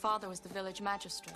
[0.00, 1.34] father was the village magistrate.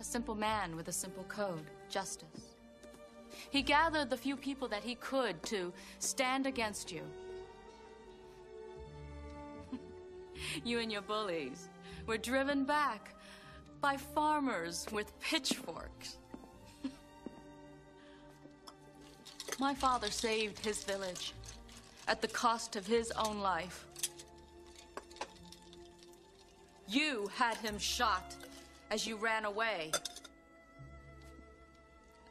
[0.00, 2.56] A simple man with a simple code, justice.
[3.50, 7.02] He gathered the few people that he could to stand against you.
[10.64, 11.68] you and your bullies
[12.06, 13.14] were driven back
[13.82, 16.16] by farmers with pitchforks.
[19.60, 21.34] My father saved his village
[22.08, 23.84] at the cost of his own life.
[26.90, 28.34] You had him shot
[28.90, 29.92] as you ran away.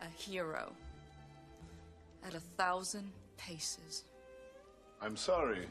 [0.01, 0.73] A hero
[2.27, 4.03] at a thousand paces.
[5.01, 5.65] I'm sorry.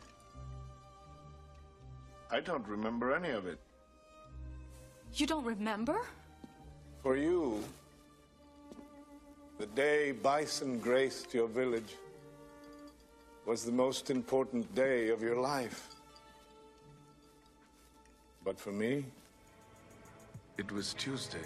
[2.30, 3.58] I don't remember any of it.
[5.14, 6.00] You don't remember?
[7.02, 7.62] For you,
[9.58, 11.94] the day bison graced your village
[13.44, 15.97] was the most important day of your life.
[18.48, 19.04] But for me,
[20.56, 21.36] it was Tuesday.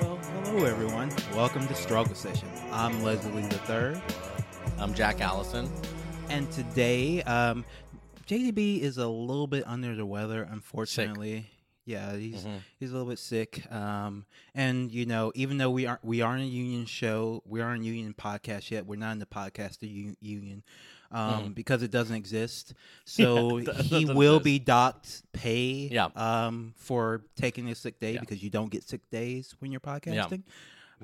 [0.00, 1.10] Well, hello everyone.
[1.34, 2.48] Welcome to Struggle Session.
[2.70, 4.00] I'm Leslie the Third,
[4.78, 5.68] I'm Jack Allison.
[6.30, 7.64] And today, um,
[8.26, 11.46] JDB is a little bit under the weather, unfortunately.
[11.84, 12.56] Yeah, he's Mm-hmm.
[12.78, 13.70] he's a little bit sick.
[13.72, 17.82] Um, and you know, even though we aren't we aren't a union show, we aren't
[17.82, 18.84] a union podcast yet.
[18.86, 20.62] We're not in the podcaster u- union.
[21.10, 22.74] Um, because it doesn't exist,
[23.06, 24.44] so it he will exist.
[24.44, 26.08] be docked pay Yeah.
[26.14, 28.20] um, for taking a sick day Yeah.
[28.20, 30.42] because you don't get sick days when you're podcasting.
[30.46, 30.52] Yeah.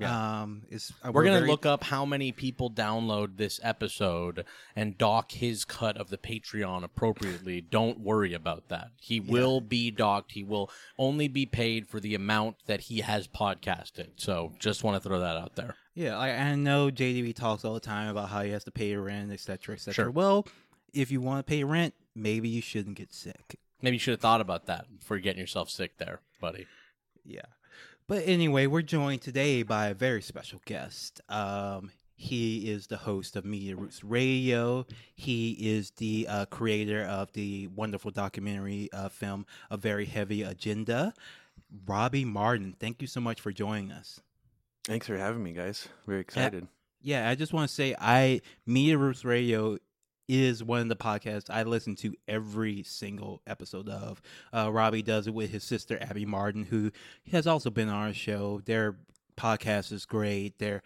[0.02, 4.98] Um, it's, uh, We're, gonna very- look up how many people download this episode and
[4.98, 7.60] dock his cut of the Patreon appropriately.
[7.60, 8.88] Don't worry about that.
[9.00, 10.32] He will be docked.
[10.32, 14.08] He will only be paid for the amount that he has podcasted.
[14.16, 15.76] So just want to throw that out there.
[15.94, 18.96] Yeah, like, I know JDB talks all the time about how he has to pay
[18.96, 19.94] rent, etc., cetera, et cetera.
[20.06, 20.10] Sure.
[20.10, 20.46] Well,
[20.92, 23.60] if you want to pay rent, maybe you shouldn't get sick.
[23.80, 26.66] Maybe you should have thought about that before getting yourself sick there, buddy.
[27.24, 27.42] Yeah.
[28.06, 31.22] But anyway, we're joined today by a very special guest.
[31.30, 34.86] Um, he is the host of Media Roots Radio.
[35.14, 41.14] He is the uh, creator of the wonderful documentary uh, film A Very Heavy Agenda.
[41.86, 44.20] Robbie Martin, thank you so much for joining us.
[44.84, 45.88] Thanks for having me, guys.
[46.06, 46.68] Very excited.
[47.00, 49.78] Yeah, I just want to say I Media Roots Radio
[50.28, 54.22] is one of the podcasts I listen to every single episode of.
[54.52, 56.90] Uh, Robbie does it with his sister Abby Martin, who
[57.30, 58.60] has also been on our show.
[58.64, 58.96] Their
[59.36, 60.58] podcast is great.
[60.58, 60.82] There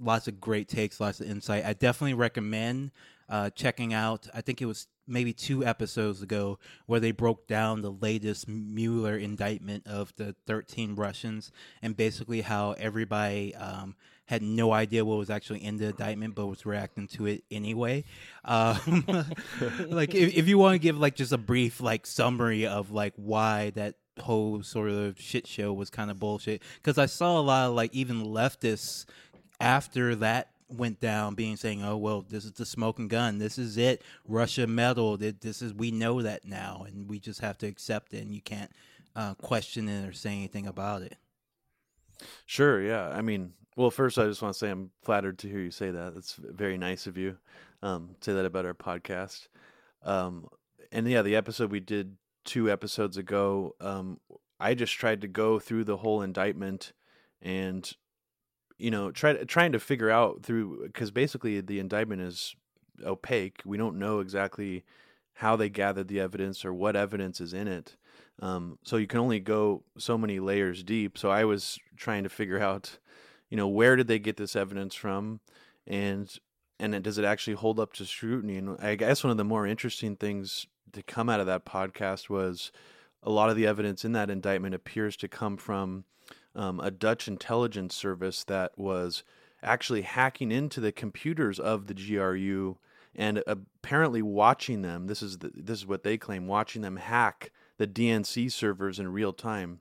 [0.00, 1.64] lots of great takes, lots of insight.
[1.64, 2.90] I definitely recommend
[3.28, 4.28] uh, checking out.
[4.34, 9.16] I think it was maybe two episodes ago where they broke down the latest Mueller
[9.16, 11.52] indictment of the 13 Russians
[11.82, 13.94] and basically how everybody um,
[14.26, 18.04] had no idea what was actually in the indictment but was reacting to it anyway.
[18.44, 19.04] Um,
[19.88, 23.14] like if, if you want to give like just a brief like summary of like
[23.16, 27.42] why that whole sort of shit show was kind of bullshit because I saw a
[27.42, 29.06] lot of like even leftists
[29.60, 33.76] after that went down being saying oh well this is the smoking gun this is
[33.76, 37.66] it russia meddled it this is we know that now and we just have to
[37.66, 38.70] accept it and you can't
[39.14, 41.16] uh, question it or say anything about it
[42.46, 43.08] Sure, yeah.
[43.08, 45.90] I mean, well, first, I just want to say I'm flattered to hear you say
[45.90, 46.14] that.
[46.14, 47.38] That's very nice of you.
[47.82, 49.48] Um, say that about our podcast.
[50.02, 50.48] Um,
[50.92, 54.20] and yeah, the episode we did two episodes ago, um,
[54.60, 56.92] I just tried to go through the whole indictment
[57.42, 57.90] and,
[58.78, 62.54] you know, try trying to figure out through because basically the indictment is
[63.04, 63.60] opaque.
[63.64, 64.84] We don't know exactly
[65.34, 67.96] how they gathered the evidence or what evidence is in it.
[68.40, 71.18] Um, so you can only go so many layers deep.
[71.18, 72.98] So I was trying to figure out,
[73.54, 75.38] you know, where did they get this evidence from,
[75.86, 76.28] and
[76.80, 78.56] and it, does it actually hold up to scrutiny?
[78.56, 82.28] And I guess one of the more interesting things to come out of that podcast
[82.28, 82.72] was
[83.22, 86.02] a lot of the evidence in that indictment appears to come from
[86.56, 89.22] um, a Dutch intelligence service that was
[89.62, 92.76] actually hacking into the computers of the GRU
[93.14, 95.06] and apparently watching them.
[95.06, 99.12] This is the, this is what they claim: watching them hack the DNC servers in
[99.12, 99.78] real time.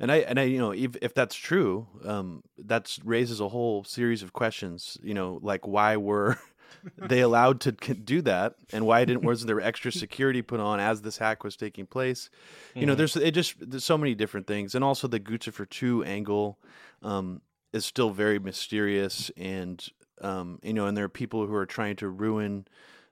[0.00, 3.84] And I and I you know if if that's true, um, that raises a whole
[3.84, 4.98] series of questions.
[5.02, 6.38] You know, like why were
[6.98, 11.02] they allowed to do that, and why didn't wasn't there extra security put on as
[11.02, 12.28] this hack was taking place?
[12.74, 16.02] You know, there's it just there's so many different things, and also the Guccifer two
[16.04, 16.58] angle
[17.02, 17.40] um,
[17.72, 19.82] is still very mysterious and
[20.20, 22.66] Um, you know, and there are people who are trying to ruin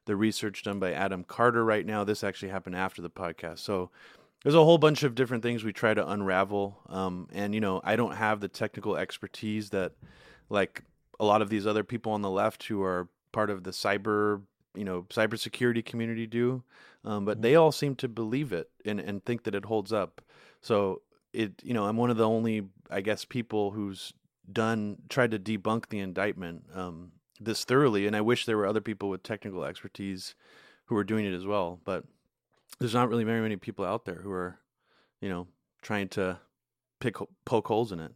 [0.07, 2.05] the research done by Adam Carter right now.
[2.05, 3.91] This actually happened after the podcast, so
[4.43, 6.81] there's a whole bunch of different things we try to unravel.
[6.89, 9.93] Um, and you know, I don't have the technical expertise that
[10.49, 10.83] like
[11.21, 14.43] a lot of these other people on the left who are part of the cyber,
[14.75, 16.63] you know, cybersecurity community do.
[17.05, 20.21] Um, but they all seem to believe it and, and think that it holds up.
[20.61, 21.03] So
[21.33, 24.13] it, you know, I'm one of the only, I guess, people who's
[24.51, 28.07] done tried to debunk the indictment um, this thoroughly.
[28.07, 30.35] And I wish there were other people with technical expertise
[30.87, 31.81] who are doing it as well.
[31.85, 32.05] But
[32.83, 34.59] there's not really very many people out there who are,
[35.21, 35.47] you know,
[35.81, 36.39] trying to
[37.01, 38.13] pick poke holes in it.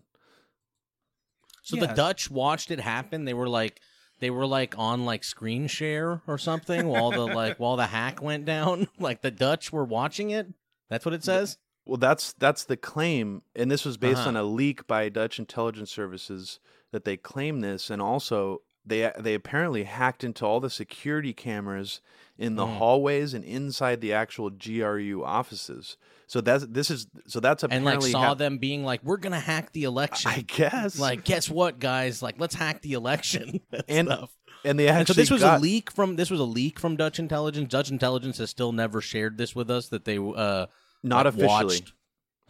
[1.62, 1.86] So Yeah.
[1.86, 3.24] the Dutch watched it happen.
[3.24, 3.80] They were like
[4.20, 8.22] they were like on like screen share or something while the like while the hack
[8.22, 8.88] went down.
[8.98, 10.46] Like the Dutch were watching it.
[10.88, 11.58] That's what it says.
[11.84, 14.30] Well, that's that's the claim, and this was based Uh-huh.
[14.30, 16.58] on a leak by Dutch intelligence services
[16.92, 22.00] that they claim this, and also they they apparently hacked into all the security cameras
[22.38, 22.76] in the Mm.
[22.76, 25.96] hallways and inside the actual GRU offices.
[26.26, 29.16] So that's this is so that's apparently And like saw hap- them being like, "We're
[29.16, 32.22] gonna hack the election." I guess like, guess what, guys?
[32.22, 34.30] Like, let's hack the election and, And stuff.
[34.64, 36.96] and they And so this was got, a leak from this was a leak from
[36.96, 37.68] Dutch intelligence.
[37.70, 40.66] Dutch intelligence has still never shared this with us that they uh
[41.02, 41.48] not like, officially.
[41.48, 41.92] watched.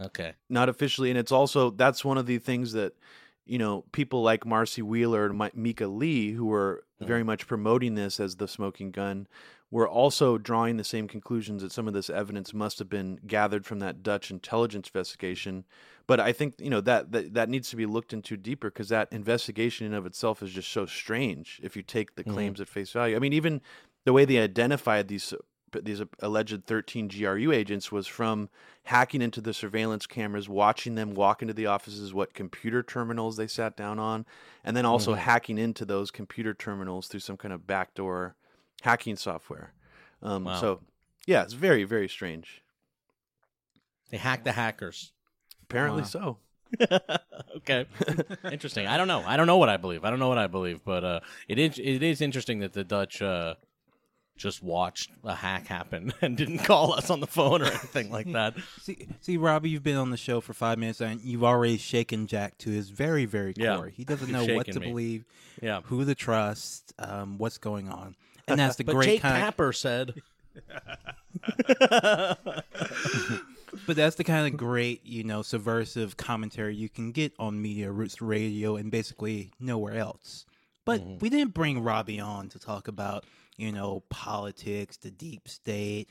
[0.00, 0.34] Okay.
[0.50, 2.92] not officially and it's also that's one of the things that
[3.46, 7.06] you know people like marcy wheeler and Mi- Micah Lee who were hmm.
[7.06, 9.26] very much promoting this as the smoking gun
[9.70, 13.66] were also drawing the same conclusions that some of this evidence must have been gathered
[13.66, 15.64] from that dutch intelligence investigation.
[16.06, 18.90] But i think you know that that, that needs to be looked into deeper because
[18.90, 22.34] that investigation in of itself is just so strange if you take the mm-hmm.
[22.34, 23.16] claims at face value.
[23.16, 23.60] I mean even
[24.04, 25.34] the way they identified these
[25.84, 28.49] these alleged 13 GRU agents was from
[28.84, 33.46] hacking into the surveillance cameras, watching them walk into the offices, what computer terminals they
[33.46, 34.25] sat down on,
[34.64, 35.20] and then also Mm-hmm.
[35.23, 38.37] hacking into those computer terminals through some kind of backdoor
[38.82, 39.73] hacking software.
[40.23, 40.61] Um, Wow.
[40.61, 40.81] So,
[41.26, 42.62] yeah, it's very, very strange.
[44.11, 45.12] They hacked the hackers.
[45.64, 46.08] Apparently Wow.
[46.08, 46.38] so.
[47.58, 47.87] okay,
[48.50, 48.87] interesting.
[48.88, 49.23] I don't know.
[49.25, 50.05] I don't know what I believe.
[50.05, 52.82] I don't know what I believe, but uh, it is it is interesting that the
[52.82, 53.55] Dutch uh,
[54.36, 58.30] just watched a hack happen and didn't call us on the phone or anything like
[58.32, 58.54] that.
[58.82, 62.26] See, see, Robbie, you've been on the show for five minutes and you've already shaken
[62.26, 63.88] Jack to his very, very Yeah, core.
[63.88, 64.86] He doesn't know what to me.
[64.88, 65.24] believe,
[65.62, 65.80] Yeah.
[65.84, 68.14] who to trust, um, what's going on,
[68.46, 69.42] and that's the But great Jake kind.
[69.42, 70.14] Tapper said,
[73.86, 77.90] But that's the kind of great, you know, subversive commentary you can get on Media
[77.90, 80.46] Roots Radio and basically nowhere else.
[80.84, 81.18] But Mm-hmm.
[81.18, 83.24] we didn't bring Robbie on to talk about,
[83.56, 86.08] you know, politics, the deep state,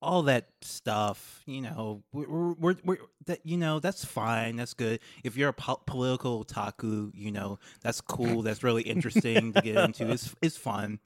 [0.00, 1.42] all that stuff.
[1.46, 2.96] You know, we're, we're, we're,
[3.26, 5.00] that you know that's fine, that's good.
[5.24, 8.42] If you're a po- political otaku, you know, that's cool.
[8.42, 10.10] That's really interesting to get into.
[10.10, 11.00] It's it's fun.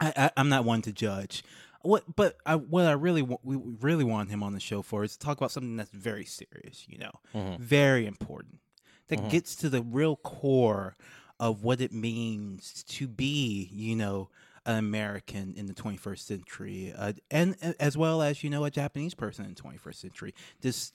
[0.00, 1.42] I, I, I'm not one to judge.
[1.82, 5.04] What, but I, what I really wa- we really want him on the show for
[5.04, 7.58] is to talk about something that's very serious, you know, Mhm.
[7.60, 8.58] very important,
[9.06, 9.30] that Mhm.
[9.30, 10.96] gets to the real core
[11.38, 14.28] of what it means to be, you know,
[14.66, 18.70] an American in the 21st century, uh, and uh, as well as you know a
[18.70, 20.34] Japanese person in the 21st century.
[20.60, 20.92] This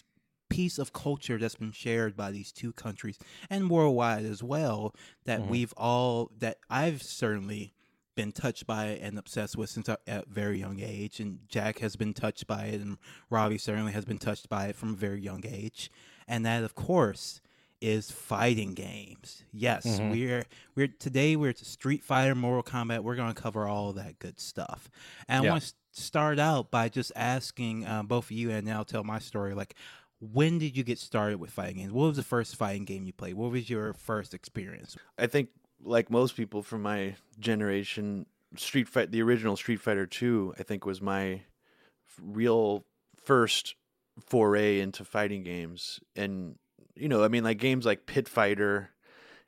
[0.50, 3.18] piece of culture that's been shared by these two countries
[3.50, 5.48] and worldwide as well that Mhm.
[5.48, 7.74] we've all that I've certainly
[8.16, 11.40] been touched by it and obsessed with since a at a very young age and
[11.48, 12.98] Jack has been touched by it and
[13.30, 15.90] Robbie certainly has been touched by it from a very young age
[16.28, 17.40] and that of course
[17.82, 19.44] is fighting games.
[19.52, 20.12] Yes, Mhm.
[20.12, 20.46] we're
[20.76, 23.02] we're today we're Street Fighter, Mortal Kombat.
[23.04, 24.90] We're going to cover all that good stuff.
[25.28, 25.50] And Yeah.
[25.50, 28.86] I want to start out by just asking uh, both of you, and then I'll
[28.86, 29.54] tell my story.
[29.54, 29.76] Like,
[30.20, 31.92] when did you get started with fighting games?
[31.92, 33.34] What was the first fighting game you played?
[33.34, 34.96] What was your first experience?
[35.18, 35.50] I think,
[35.84, 40.86] like most people from my generation, Street Fight, the original Street Fighter Two, I think
[40.86, 42.86] was my f- real
[43.24, 43.76] first
[44.20, 46.00] foray into fighting games.
[46.16, 46.60] And
[46.96, 48.90] you know, I mean, like games like Pit Fighter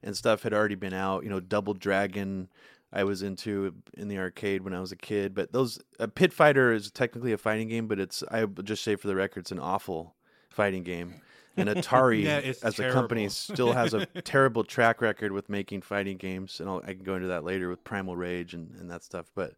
[0.01, 1.23] and stuff had already been out.
[1.23, 2.49] You know, Double Dragon.
[2.95, 6.31] I was into in the arcade when I was a kid, but those uh, Pit
[6.31, 9.51] Fighter is technically a fighting game, but it's I just say for the record, it's
[9.51, 10.13] an awful
[10.49, 11.15] fighting game.
[11.57, 16.17] And Atari, Yeah, as a company, still has a terrible track record with making fighting
[16.17, 19.03] games, and I'll, I can go into that later with Primal Rage and, and that
[19.03, 19.31] stuff.
[19.33, 19.53] But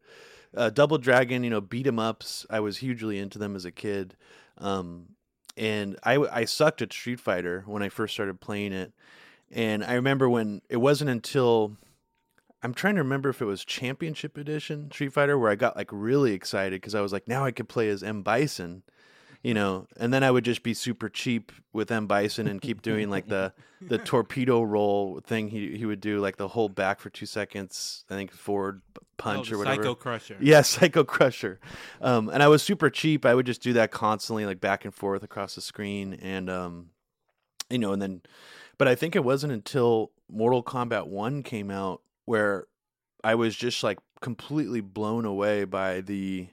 [0.56, 2.46] uh, Double Dragon, you know, beat 'em ups.
[2.50, 4.15] I was hugely into them as a kid,
[4.58, 5.08] um,
[5.57, 8.91] and I I sucked at Street Fighter when I first started playing it.
[9.51, 11.77] And I remember when it wasn't until
[12.63, 15.89] I'm trying to remember if it was Championship Edition Street Fighter where I got like
[15.91, 18.83] really excited because I was like, now I could play as M Bison,
[19.46, 22.82] you know, and then I would just be super cheap with M Bison and keep
[22.82, 27.00] doing like the the torpedo roll thing he he would do like the hold back
[27.00, 28.82] for two seconds, I think forward
[29.18, 29.84] punch Oh, or whatever.
[29.84, 30.38] Psycho Crusher.
[30.42, 31.60] Yeah, Psycho Crusher.
[32.02, 33.24] Um, and I was super cheap.
[33.24, 36.90] I would just do that constantly, like back and forth across the screen, and um,
[37.70, 38.24] you know, and then,
[38.80, 42.66] but I think it wasn't until Mortal Kombat One came out where
[43.24, 46.48] I was just like completely blown away by the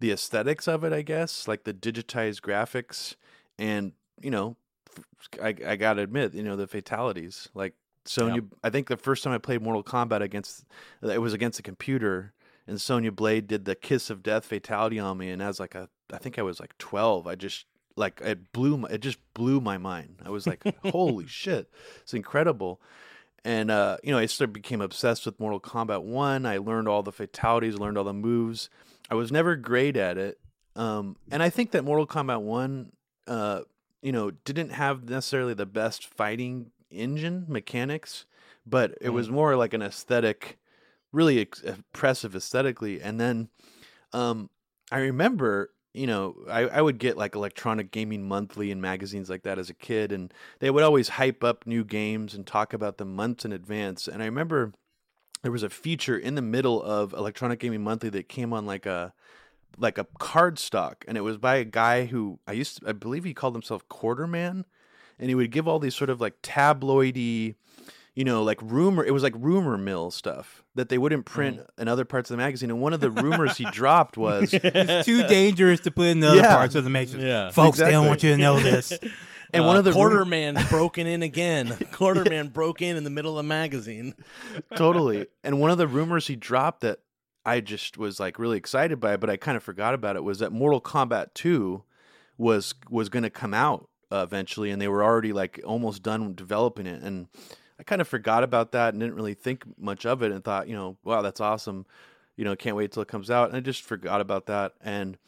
[0.00, 0.92] the aesthetics of it.
[0.92, 3.14] I guess like the digitized graphics,
[3.58, 4.56] and you know,
[5.42, 7.48] I I gotta admit, you know, the fatalities.
[7.54, 10.64] Like Sonya, I think the first time I played Mortal Kombat against
[11.02, 12.32] it was against a computer
[12.70, 15.88] and Sonya Blade did the kiss of death fatality on me, and as like a,
[16.12, 17.26] I think I was like twelve.
[17.26, 17.66] I just
[17.96, 20.22] like it blew, my, it just blew my mind.
[20.24, 21.68] I was like, holy shit,
[22.00, 22.80] it's incredible.
[23.44, 26.46] And uh, you know, I started became obsessed with Mortal Kombat One.
[26.46, 28.70] I learned all the fatalities, learned all the moves.
[29.10, 30.38] I was never great at it,
[30.76, 32.92] um, and I think that Mortal Kombat One,
[33.26, 33.62] uh,
[34.02, 38.26] you know, didn't have necessarily the best fighting engine mechanics,
[38.66, 40.58] but it was more like an aesthetic
[41.12, 43.00] really ex- impressive aesthetically.
[43.00, 43.48] And then
[44.12, 44.50] um,
[44.90, 49.42] I remember, you know, I, I would get like Electronic Gaming Monthly and magazines like
[49.42, 52.98] that as a kid, and they would always hype up new games and talk about
[52.98, 54.08] them months in advance.
[54.08, 54.72] And I remember
[55.42, 58.86] there was a feature in the middle of Electronic Gaming Monthly that came on like
[58.86, 59.12] a
[59.78, 62.92] like a card stock, and it was by a guy who I used to, I
[62.92, 64.64] believe he called himself Quartermann,
[65.18, 67.54] and he would give all these sort of like tabloidy
[68.14, 69.04] you know, like rumor.
[69.04, 71.66] It was like rumor mill stuff that they wouldn't print mm.
[71.78, 72.70] in other parts of the magazine.
[72.70, 76.28] And one of the rumors he dropped was, It's too dangerous to put in the
[76.28, 76.56] other Yeah.
[76.56, 77.50] parts of the magazine Yeah.
[77.50, 78.98] Folks, they don't want you to know this.
[79.52, 81.68] and one of the Quartermann's broken in again.
[81.92, 84.14] Quartermann broke in in the middle of the magazine.
[84.76, 85.26] totally.
[85.42, 87.00] And one of the rumors he dropped that
[87.44, 90.38] I just was like really excited by, but I kind of forgot about it was
[90.40, 91.82] that Mortal Kombat 2
[92.36, 96.34] was was going to come out uh, eventually, and they were already like almost done
[96.34, 97.02] developing it.
[97.02, 97.28] And
[97.78, 100.68] I kind of forgot about that and didn't really think much of it, and thought,
[100.68, 101.86] you know, wow, that's awesome.
[102.36, 103.48] You know, can't wait till it comes out.
[103.48, 104.74] And I just forgot about that.
[104.80, 105.18] And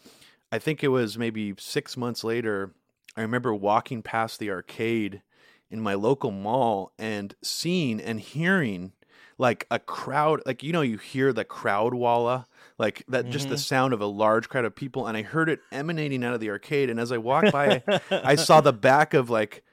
[0.50, 2.72] I think it was maybe six months later.
[3.16, 5.22] I remember walking past the arcade
[5.70, 8.92] in my local mall and seeing and hearing
[9.38, 12.46] like a crowd like you know you hear the crowd walla
[12.78, 13.60] like that just the mm-hmm.
[13.60, 16.50] sound of a large crowd of people and i heard it emanating out of the
[16.50, 19.64] arcade and as i walked by i saw the back of like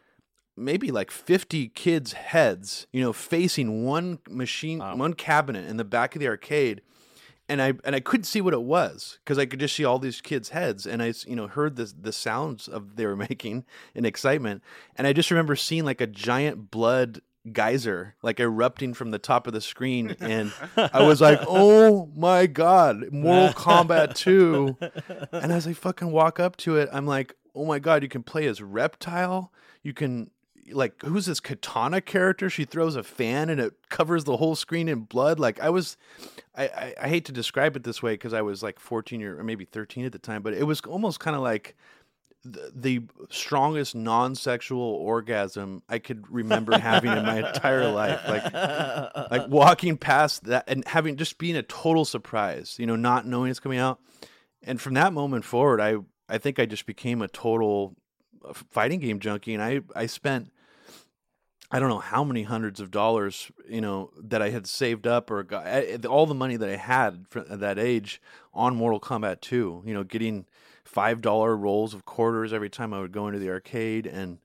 [0.56, 6.16] maybe like 50 kids heads you know facing one machine one cabinet in the back
[6.16, 6.82] of the arcade
[7.50, 10.00] and I and I couldn't see what it was because I could just see all
[10.00, 13.66] these kids' heads, and I you know heard the the sounds of they were making
[13.94, 14.64] in excitement,
[14.96, 19.48] and I just remember seeing like a giant blood geyser like erupting from the top
[19.48, 24.78] of the screen, and I was like, oh my god, Mortal Kombat two,
[25.32, 28.24] and as I fucking walk up to it, I'm like, oh my god, you can
[28.24, 29.52] play as Reptile,
[29.82, 30.30] you can
[30.74, 32.50] like who's this Kitana character?
[32.50, 35.40] She throws a fan and it covers the whole screen in blood.
[35.40, 35.98] Like i was
[36.56, 39.38] i i, I hate to describe it this way because i was like 14 or,
[39.40, 41.76] or maybe 13 at the time but it was almost kind of like
[42.46, 48.22] the, the strongest non-sexual orgasm i could remember having in my entire life.
[48.28, 48.54] Like
[49.32, 53.52] like walking past that and having just being a total surprise you know not knowing
[53.52, 54.00] it's coming out.
[54.64, 55.96] And from that moment forward i
[56.28, 57.96] i think i just became a total
[58.46, 60.50] uh, fighting game junkie and i i spent
[61.72, 65.30] I don't know how many hundreds of dollars, you know, that I had saved up
[65.30, 68.22] or got eh, eh all the money that I had at uh, that age
[68.54, 70.46] on Mortal Kombat 2, you know, getting
[70.92, 74.08] $5 rolls of quarters every time I would go into the arcade.
[74.08, 74.40] And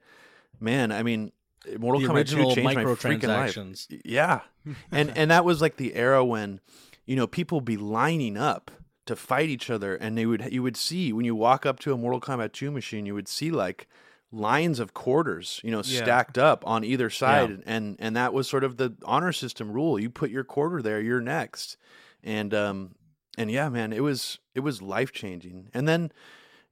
[0.61, 1.33] man, I mean,
[1.67, 3.87] eh, Mortal The Kombat 2 changed my freaking life.
[4.05, 4.41] Yeah.
[4.93, 6.61] and and that was like the era when,
[7.07, 8.71] you know, people would be lining up
[9.07, 11.93] to fight each other and they would you would see when you walk up to
[11.93, 13.89] a Mortal Kombat 2 machine, you would see like
[14.35, 16.03] lines of quarters, you know, Yeah.
[16.03, 19.99] stacked up on either side and and that was sort of the honor system rule.
[19.99, 21.77] You put your quarter there, you're next.
[22.23, 22.95] And um
[23.39, 25.71] and yeah, man, it was it was life-changing.
[25.75, 26.11] And then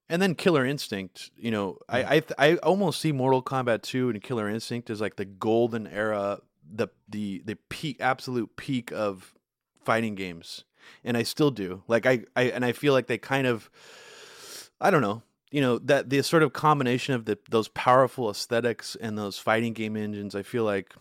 [0.08, 4.10] and then Killer Instinct, you know, I I th- I almost see Mortal Kombat 2
[4.10, 6.40] and Killer Instinct as like the golden era,
[6.70, 9.34] the the the peak absolute peak of
[9.84, 10.64] fighting games.
[11.04, 11.82] And I still do.
[11.86, 13.70] Like I, I and I feel like they kind of
[14.80, 18.96] I don't know, you know, that the sort of combination of the those powerful aesthetics
[18.96, 20.94] and those fighting game engines, I feel like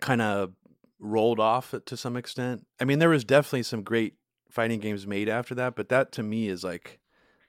[0.00, 0.52] kind of
[0.98, 2.66] rolled off to some extent.
[2.80, 4.14] I mean, there was definitely some great
[4.48, 7.00] fighting games made after that, but that to me is like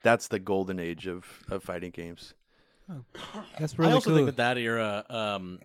[0.01, 2.34] that's the golden age of of fighting games.
[2.89, 3.03] oh,
[3.60, 4.17] That's really I really also cool.
[4.17, 5.60] think that that era, um,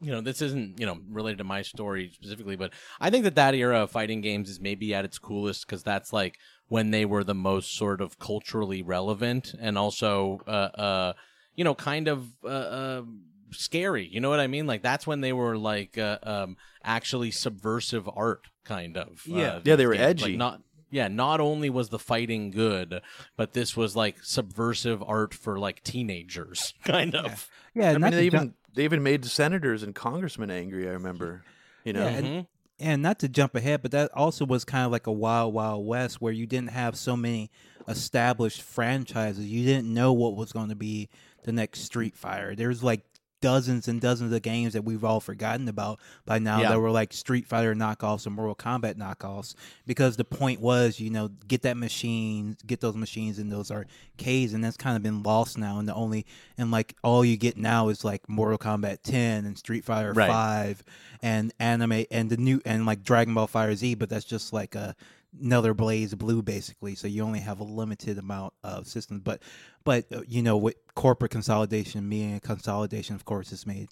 [0.00, 3.34] you know, this isn't, you know, related to my story specifically, but I think that
[3.34, 6.38] that era of fighting games is maybe at its coolest because that's like
[6.70, 11.12] when they were the most sort of culturally relevant and also, uh, uh,
[11.56, 13.02] you know, kind of, uh, uh,
[13.50, 14.06] scary.
[14.06, 14.66] You know what I mean?
[14.66, 19.24] Like that's when they were like, uh, um, actually subversive art kind of.
[19.28, 19.60] uh, Yeah.
[19.64, 20.04] Yeah, they were games.
[20.22, 20.24] edgy.
[20.30, 20.62] Like not,
[20.92, 23.00] yeah, not only was the fighting good,
[23.36, 27.48] but this was like subversive art for like teenagers, kind of.
[27.74, 30.88] Yeah, I mean, to they jump- even they even made senators and congressmen angry.
[30.88, 31.42] I remember.
[31.84, 32.00] You know.
[32.04, 32.46] Yeah, and- Mhm.
[32.80, 35.86] And not to jump ahead, but that also was kind of like a wild, wild
[35.86, 37.50] west where you didn't have so many
[37.86, 39.46] established franchises.
[39.46, 41.08] You didn't know what was going to be
[41.44, 42.54] the next Street Fighter.
[42.54, 43.02] There's like
[43.40, 46.70] dozens and dozens of games that we've all forgotten about by now Yeah.
[46.70, 49.54] that were like Street Fighter knockoffs and Mortal Kombat knockoffs
[49.86, 54.52] because the point was, you know, get that machine, get those machines in those arcades,
[54.52, 55.78] and that's kind of been lost now.
[55.78, 56.26] And the only
[56.58, 60.28] and like all you get now is like Mortal Kombat 10 and Street Fighter Right.
[60.28, 60.84] 5
[61.22, 64.94] and anime and the new and like Dragon Ball FighterZ, but that's just like a
[65.38, 66.94] another BlazBlue basically.
[66.94, 69.20] So you only have a limited amount of systems.
[69.22, 69.42] But
[69.84, 73.88] but uh, you know with corporate consolidation, meaning consolidation, of course, has made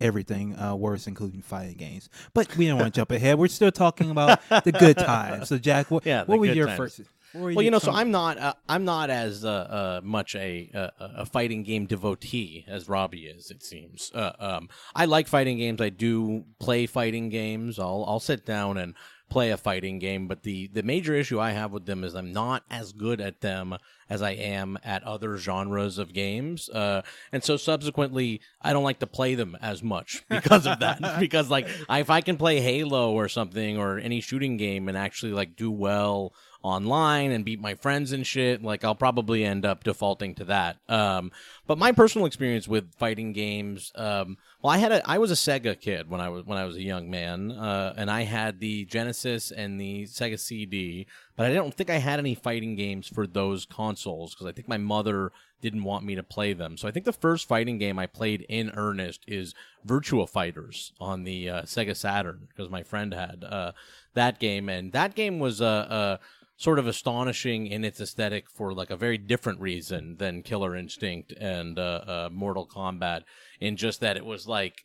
[0.00, 2.08] everything uh, worse, including fighting games.
[2.32, 3.38] But we don't want to jump ahead.
[3.38, 5.48] We're still talking about the good times.
[5.48, 6.76] So Jack, what, Yeah, what was your times.
[6.78, 7.00] first?
[7.34, 10.34] were Well, your- you know, so I'm not uh, I'm not as uh, uh, much
[10.34, 13.50] a, a a fighting game devotee as Robbie is.
[13.50, 14.10] It seems.
[14.14, 15.80] Uh, um, I like fighting games.
[15.80, 17.78] I do play fighting games.
[17.78, 18.94] I'll I'll sit down and
[19.30, 20.26] play a fighting game.
[20.28, 23.40] But the the major issue I have with them is I'm not as good at
[23.40, 23.76] them
[24.08, 26.68] as I am at other genres of games.
[26.68, 31.00] Uh, and so subsequently, I don't like to play them as much because of that.
[31.20, 34.98] because like I, if I can play Halo or something or any shooting game and
[34.98, 39.64] actually like do well online and beat my friends and shit, like I'll probably end
[39.64, 40.76] up defaulting to that.
[40.88, 41.32] Um,
[41.66, 45.34] but my personal experience with fighting games, um, well, I had a, I was a
[45.34, 48.60] Sega kid when I was when I was a young man, uh, and I had
[48.60, 53.08] the Genesis and the Sega CD, but I don't think I had any fighting games
[53.08, 56.76] for those consoles because I think my mother didn't want me to play them.
[56.76, 59.54] So I think the first fighting game I played in earnest is
[59.86, 63.72] Virtua Fighters on the uh, Sega Saturn because my friend had uh,
[64.14, 66.18] that game, and that game was a.
[66.60, 71.32] Sort of astonishing in its aesthetic for like a very different reason than Killer Instinct
[71.40, 73.22] and uh, uh, Mortal Kombat,
[73.60, 74.84] in just that it was like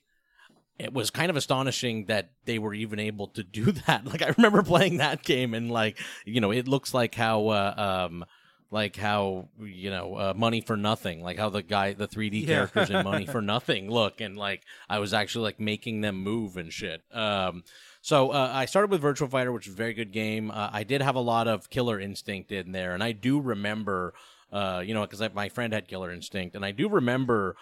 [0.80, 4.06] it was kind of astonishing that they were even able to do that.
[4.06, 7.74] Like I remember playing that game and like you know it looks like how uh,
[8.08, 8.24] um
[8.72, 12.48] like how you know uh, money for nothing like how the guy the 3d Yeah.
[12.56, 16.58] characters in money for nothing look and like i was actually like making them move
[16.58, 17.64] and shit um
[18.06, 20.52] so uh, I started with Virtua Fighter, which is a very good game.
[20.52, 24.14] Uh, I did have a lot of Killer Instinct in there, and I do remember,
[24.52, 27.56] uh, you know, because my friend had Killer Instinct, and I do remember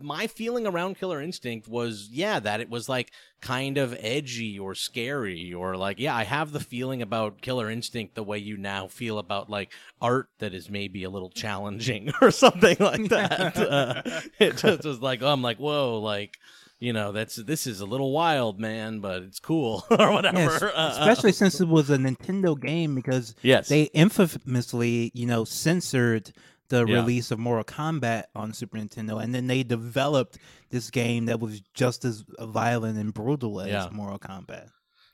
[0.00, 4.74] my feeling around Killer Instinct was, yeah, that it was like kind of edgy or
[4.74, 8.88] scary, or like, yeah, I have the feeling about Killer Instinct the way you now
[8.88, 13.56] feel about like art that is maybe a little challenging or something like that.
[13.58, 14.02] uh,
[14.40, 16.36] it just was like, oh, I'm like, whoa, like
[16.78, 20.62] you know that's this is a little wild man but it's cool or whatever Yes,
[20.62, 23.68] Uh, especially since it was a Nintendo game because Yes.
[23.68, 26.32] they infamously, you know, censored
[26.68, 26.96] the Yeah.
[26.96, 30.36] release of Mortal Kombat on Super Nintendo, and then they developed
[30.70, 33.88] this game that was just as violent and brutal as Yeah.
[33.92, 34.68] Mortal Kombat.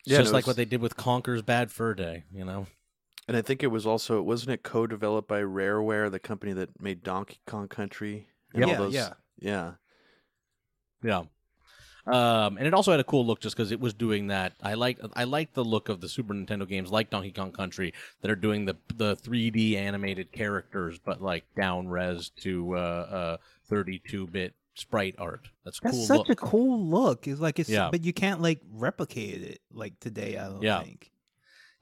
[0.05, 2.67] Yeah, just no, like what they did with Conker's Bad Fur Day, you know?
[3.29, 7.05] And I think it was also wasn't it co-developed by Rareware, the company that made
[7.05, 8.95] Donkey Kong Country and Yeah, all those.
[8.95, 9.13] yeah.
[9.39, 9.73] yeah.
[11.05, 11.23] Yeah.
[12.07, 14.55] Um, and it also had a cool look just because it was doing that.
[14.61, 17.95] I like I like the look of the Super Nintendo games like Donkey Kong Country
[18.23, 23.37] that are doing the the 3D animated characters, but like down res to uh, uh,
[23.69, 25.49] 32 bit sprite art.
[25.65, 26.31] That's That's cool such look.
[26.31, 27.29] a cool look.
[27.29, 27.89] It's like it's, Yeah.
[27.93, 30.37] but you can't like replicate it like today.
[30.39, 30.83] I don't Yeah.
[30.83, 31.12] think.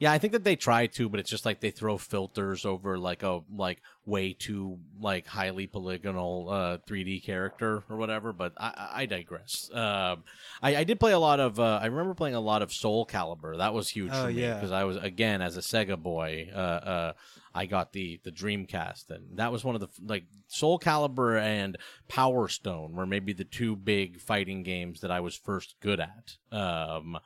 [0.00, 2.98] Yeah, I think that they try to, but it's just like they throw filters over
[2.98, 8.32] like a like way too like highly polygonal uh 3D character or whatever.
[8.32, 9.70] But I, I digress.
[9.72, 10.24] Um,
[10.62, 11.60] I, I did play a lot of.
[11.60, 13.58] Uh, I remember playing a lot of Soul Calibur.
[13.58, 14.54] That was huge Oh, for me yeah.
[14.54, 16.48] because I was again as a Sega boy.
[16.50, 17.12] Uh, uh,
[17.54, 21.76] I got the the Dreamcast, and that was one of the like Soul Calibur and
[22.08, 26.36] Power Stone were maybe the two big fighting games that I was first good at.
[26.50, 27.18] Um,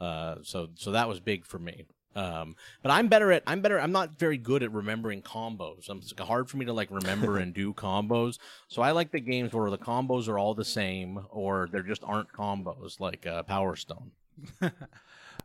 [0.00, 1.84] uh, so so that was big for me.
[2.16, 5.88] Um, but I'm better at I'm better I'm not very good at remembering combos.
[5.90, 8.38] I'm, it's hard for me to like remember and do combos.
[8.68, 12.02] So I like the games where the combos are all the same or there just
[12.02, 14.12] aren't combos like uh, Power Stone.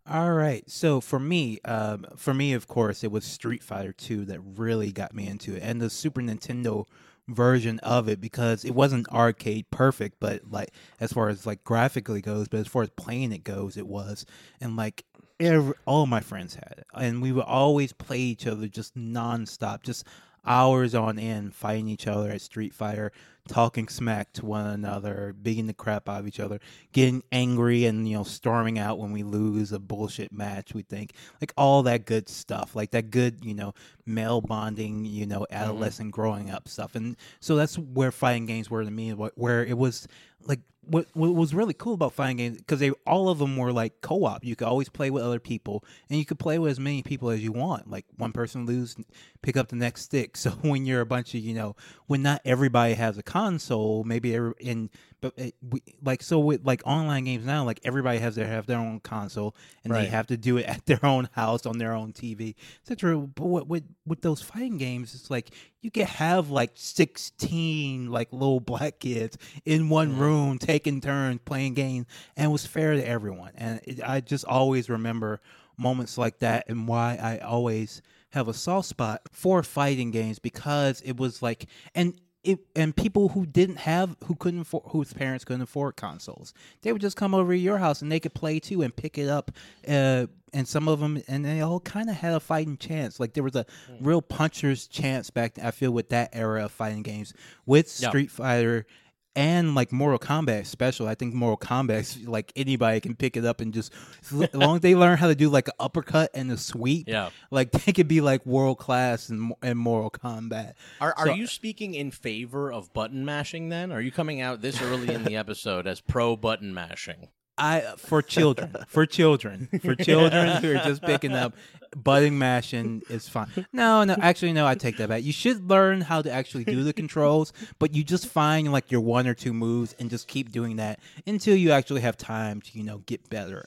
[0.10, 0.68] All right.
[0.68, 4.92] So for me, um, for me, of course, it was Street Fighter Two that really
[4.92, 6.88] got me into it, and the Super Nintendo
[7.28, 12.22] version of it because it wasn't arcade perfect, but like as far as like graphically
[12.22, 14.26] goes, but as far as playing it goes, it was.
[14.60, 15.06] And like
[15.42, 19.84] every, all my friends had it, and we would always play each other just nonstop,
[19.84, 20.06] just
[20.46, 23.12] hours on end, fighting each other at Street Fighter,
[23.48, 26.60] talking smack to one another, beating the crap out of each other,
[26.92, 30.74] getting angry and you know storming out when we lose a bullshit match.
[30.74, 33.74] We think like all that good stuff, like that good you know
[34.06, 35.56] male bonding, you know mm-hmm.
[35.56, 39.78] adolescent growing up stuff, and so that's where fighting games were to me, where it
[39.78, 40.08] was
[40.46, 43.72] like what what was really cool about fighting games because they all of them were
[43.72, 44.44] like co-op.
[44.44, 47.30] You could always play with other people, and you could play with as many people
[47.30, 47.90] as you want.
[47.90, 48.96] Like one person lose,
[49.42, 50.36] pick up the next stick.
[50.42, 51.76] So when you're a bunch of you know,
[52.08, 54.90] when not everybody has a console, maybe every, in
[55.22, 58.66] but it, we, like so with like online games now, like everybody has their have
[58.66, 60.04] their own console, and Right.
[60.04, 63.18] they have to do it at their own house on their own TV, etc.
[63.18, 68.32] But what, with with those fighting games, it's like you could have like sixteen like
[68.32, 72.06] little black kids in one room taking turns playing games,
[72.38, 73.52] and it was fair to everyone.
[73.56, 75.42] And it, I just always remember
[75.78, 81.02] moments like that, and why I always have a soft spot for fighting games because
[81.02, 82.14] it was like and.
[82.44, 86.92] It, and people who didn't have who couldn't afford, whose parents couldn't afford consoles they
[86.92, 89.30] would just come over to your house and they could play too and pick it
[89.30, 89.52] up
[89.88, 93.34] uh, and some of them and they all kind of had a fighting chance like
[93.34, 93.64] there was a
[94.00, 97.32] real puncher's chance back i feel with that era of fighting games
[97.68, 98.10] with Yeah.
[98.10, 98.88] street fighter
[99.36, 101.08] and like Mortal Kombat special.
[101.08, 103.94] I think Mortal Kombat, like anybody can pick it up and just
[104.32, 107.30] as long as they learn how to do like an uppercut and a sweep, Yeah.
[107.50, 110.74] like they could be like world class in, in Mortal Kombat.
[111.00, 113.92] Are, are So- you speaking in favor of button mashing then?
[113.92, 117.30] Are you coming out this early in the episode as pro button mashing?
[117.62, 121.56] I for children, for children, for children who are just picking up
[121.96, 123.50] button mashing is fine.
[123.72, 124.66] No, no, actually, no.
[124.66, 125.24] I take that back.
[125.24, 129.02] You should learn how to actually do the controls, but you just find like your
[129.02, 132.78] one or two moves and just keep doing that until you actually have time to
[132.78, 133.66] you know get better,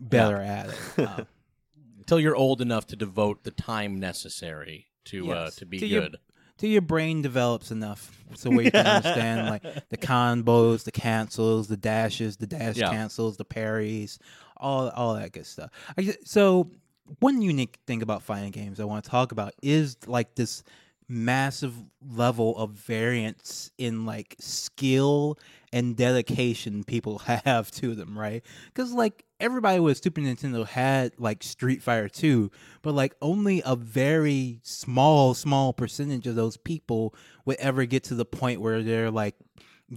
[0.00, 0.74] better at it.
[0.98, 1.24] Uh,
[1.98, 6.16] Until you're old enough to devote the time necessary to uh, to be To good.
[6.58, 11.68] Till your brain develops enough so where you can understand like the combos, the cancels,
[11.68, 12.90] the dashes, the dash Yeah.
[12.90, 14.18] cancels, the parries,
[14.56, 15.70] all all that good stuff.
[15.98, 16.70] I, so
[17.20, 20.64] one unique thing about fighting games I want to talk about is like this
[21.08, 25.38] massive level of variance in like skill
[25.72, 28.42] and dedication people have to them, right?
[28.66, 32.50] Because like everybody with Super Nintendo had like Street Fighter 2,
[32.82, 38.14] but like only a very small, small percentage of those people would ever get to
[38.14, 39.34] the point where they're like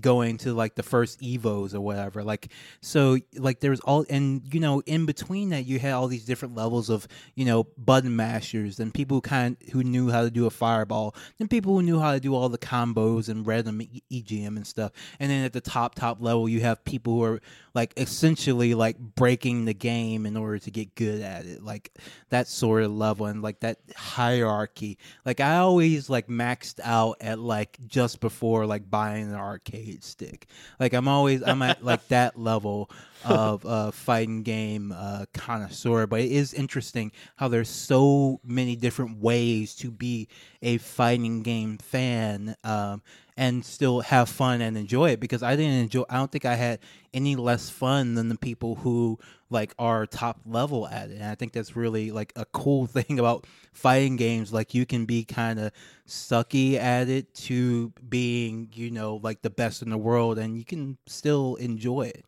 [0.02, 4.60] going to like the first evos or whatever like so like there's all and you
[4.60, 8.80] know in between that you had all these different levels of you know button mashers
[8.80, 12.00] and people who kind who knew how to do a fireball and people who knew
[12.00, 14.92] how to do all the combos and random egm and stuff.
[15.20, 17.42] And then at the top top level you have people who are
[17.74, 21.92] like essentially like breaking the game in order to get good at it like
[22.30, 24.98] that sort of level and like that hierarchy.
[25.26, 30.48] Like i always like maxed out at like just before like buying an arcade stick.
[30.80, 32.90] Like i'm always i'm at like that level
[33.24, 39.18] of a fighting game uh connoisseur but it is interesting how there's so many different
[39.20, 40.28] ways to be
[40.62, 43.02] a fighting game fan um
[43.36, 46.56] and still have fun and enjoy it because I didn't enjoy I don't think I
[46.56, 46.80] had
[47.14, 49.18] any less fun than the people who
[49.50, 51.16] like are top level at it.
[51.16, 55.06] And I think that's really like a cool thing about fighting games like you can
[55.06, 55.72] be kind of
[56.08, 60.66] sucky at it to being, you know, like the best in the world and you
[60.66, 62.26] can still enjoy it.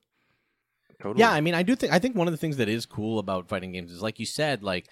[1.01, 1.19] Totally.
[1.19, 3.19] Yeah, I mean, I do think I think one of the things that is cool
[3.19, 4.87] about fighting games is like you said, like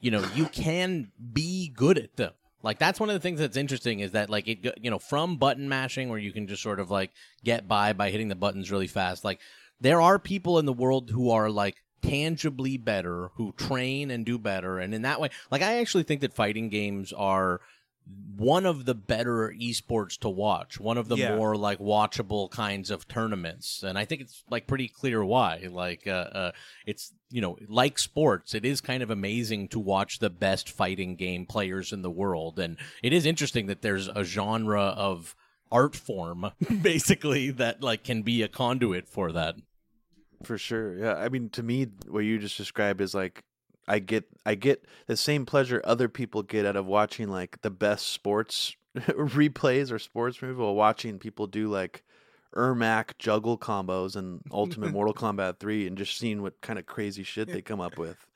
[0.00, 2.32] you know, you can be good at them.
[2.62, 5.36] Like that's one of the things that's interesting is that like it you know from
[5.36, 7.10] button mashing where you can just sort of like
[7.44, 9.24] get by by hitting the buttons really fast.
[9.24, 9.40] Like
[9.80, 14.38] there are people in the world who are like tangibly better, who train and do
[14.38, 17.60] better, and in that way, like I actually think that fighting games are
[18.36, 21.36] one of the better esports to watch, one of the Yeah.
[21.36, 25.68] more like watchable kinds of tournaments, and I think it's like pretty clear why.
[25.70, 26.52] Like, uh, uh,
[26.86, 31.14] it's you know, like sports, it is kind of amazing to watch the best fighting
[31.16, 35.34] game players in the world, and it is interesting that there's a genre of
[35.70, 36.50] art form
[36.82, 39.54] basically that like can be a conduit for that.
[40.42, 40.98] For sure.
[40.98, 41.14] Yeah.
[41.14, 43.42] I mean, to me, what you just described is like
[43.88, 47.70] I get I get the same pleasure other people get out of watching like the
[47.70, 52.02] best sports replays or sports movies while watching people do like
[52.54, 57.22] Ermac juggle combos and Ultimate Mortal Kombat 3 and just seeing what kind of crazy
[57.22, 58.26] shit they come up with.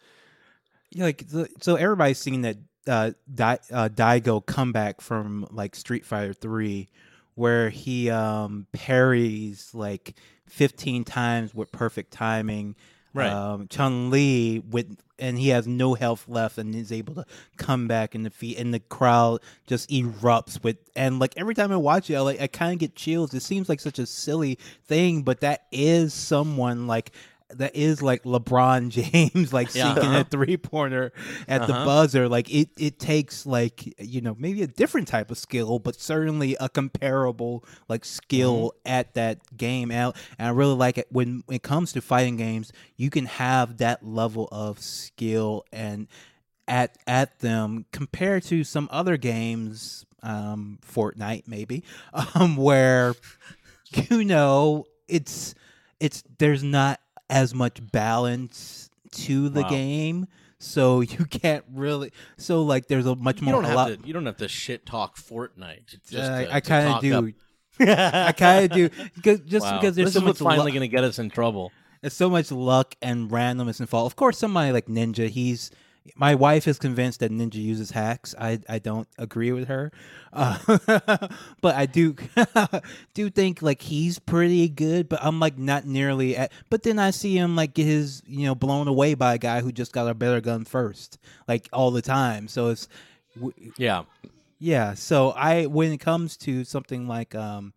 [0.91, 1.25] Yeah, like
[1.61, 2.57] so everybody's seen that
[2.87, 6.89] uh, Di- uh, Daigo comeback from like Street Fighter Three,
[7.35, 10.15] where he um, parries like
[10.49, 12.77] 15 times with perfect timing.
[13.17, 13.33] Right.
[13.33, 17.25] Um, Chun Li with and he has no health left and is able to
[17.57, 21.77] come back and defeat and the crowd just erupts with and like every time I
[21.77, 23.33] watch it I like I kind of get chills.
[23.33, 27.13] It seems like such a silly thing, but that is someone like
[27.51, 28.89] that is like LeBron
[29.33, 29.95] James like Yeah.
[29.95, 31.13] sinking a three pointer
[31.47, 31.85] at the Uh-huh.
[31.85, 32.29] buzzer.
[32.29, 36.57] Like it, it takes like you know maybe a different type of skill, but certainly
[36.61, 38.93] a comparable like skill Mm-hmm.
[38.93, 39.91] at that game.
[39.91, 43.77] And, and I really like it when it comes to fighting games, you can have
[43.79, 46.09] that level of skill and
[46.69, 51.85] at at them compared to some other games, um, Fortnite maybe,
[52.35, 53.15] um, where
[54.11, 55.55] you know it's
[56.01, 59.69] it's there's not as much balance to the Wow.
[59.71, 60.27] game
[60.59, 63.89] so you can't really so like there's a much You more don't a have lot,
[63.89, 64.07] to.
[64.07, 65.87] You don't have to shit talk Fortnite.
[66.09, 67.33] Just uh, to- I kind of do
[67.81, 68.89] I kind of do
[69.47, 69.79] just Wow.
[69.81, 71.73] because there's this so is much what's finally going to get us in trouble.
[72.01, 74.11] there's so much luck and randomness involved.
[74.13, 75.71] Of course, somebody like Ninja, he's
[76.15, 78.35] my wife is convinced that Ninja uses hacks.
[78.39, 79.91] I I don't agree with her,
[80.33, 80.59] uh,
[81.61, 82.15] but I do
[83.15, 85.09] do think like he's pretty good.
[85.09, 86.53] But I'm like not nearly at.
[86.71, 89.61] But then I see him like get his you know blown away by a guy
[89.61, 92.49] who just got a better gun first, like all the time.
[92.49, 92.89] So it's
[93.35, 94.05] w- Yeah.
[94.59, 97.73] yeah, so I when it comes to something like um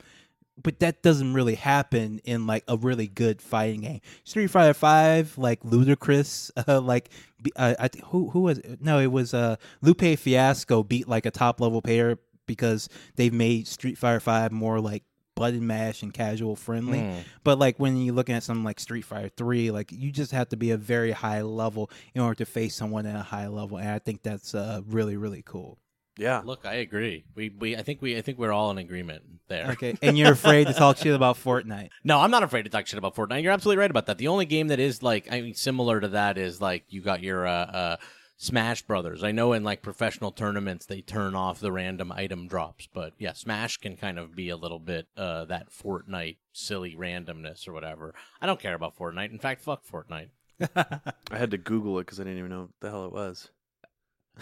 [0.61, 4.01] but that doesn't really happen in like a really good fighting game.
[4.23, 7.09] Street Fighter 5 like Ludacris uh, like
[7.55, 8.81] uh, I th- who who was it?
[8.81, 13.67] no it was uh Lupe Fiasco beat like a top level player because they've made
[13.67, 15.03] Street Fighter 5 more like
[15.35, 16.99] button mash and casual friendly.
[16.99, 17.23] Mm.
[17.45, 20.49] But like when you're looking at something like Street Fighter 3, like you just have
[20.49, 23.77] to be a very high level in order to face someone at a high level
[23.77, 25.77] and I think that's uh really really cool.
[26.19, 26.41] Yeah.
[26.43, 27.23] Look, I agree.
[27.33, 29.71] We, we, I think we, I think we're all in agreement there.
[29.71, 31.89] Okay, and you're afraid to talk shit about Fortnite.
[32.03, 33.43] No, I'm not afraid to talk shit about Fortnite.
[33.43, 34.17] You're absolutely right about that.
[34.17, 37.21] The only game that is like, I mean, similar to that is like you got
[37.21, 37.97] your uh, uh,
[38.37, 39.23] Smash Brothers.
[39.23, 43.33] I know in like professional tournaments they turn off the random item drops, but yeah,
[43.33, 48.13] Smash can kind of be a little bit uh, that Fortnite silly randomness or whatever.
[48.41, 49.31] I don't care about Fortnite.
[49.31, 50.29] In fact, fuck Fortnite.
[50.75, 53.49] I had to Google it because I didn't even know what the hell it was.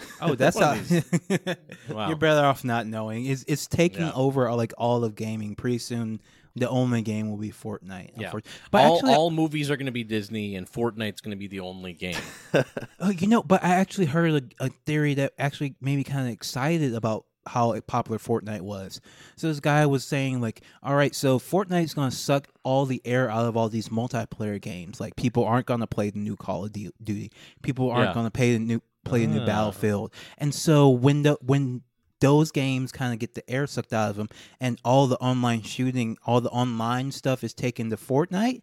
[0.20, 0.74] Oh, that's how.
[1.88, 2.08] Wow.
[2.08, 3.24] You're better off not knowing.
[3.26, 4.12] It's it's taking Yeah.
[4.14, 5.54] over uh, like all of gaming.
[5.54, 6.20] Pretty soon,
[6.54, 8.10] the only game will be Fortnite.
[8.16, 8.32] Yeah.
[8.70, 11.46] but all, actually, all movies are going to be Disney, and Fortnite's going to be
[11.48, 12.16] the only game.
[13.00, 16.26] oh, you know, but I actually heard a, a theory that actually made me kind
[16.26, 19.00] of excited about how popular Fortnite was.
[19.36, 23.00] So this guy was saying like, all right, so Fortnite's going to suck all the
[23.06, 25.00] air out of all these multiplayer games.
[25.00, 27.32] Like people aren't going to play the new Call of Duty.
[27.62, 28.14] People aren't Yeah.
[28.14, 29.46] going to pay the new play a new Ah.
[29.46, 30.12] Battlefield.
[30.38, 31.82] And so when the when
[32.20, 34.28] those games kind of get the air sucked out of them,
[34.60, 38.62] and all the online shooting, all the online stuff is taken to Fortnite,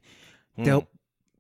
[0.58, 0.88] they'll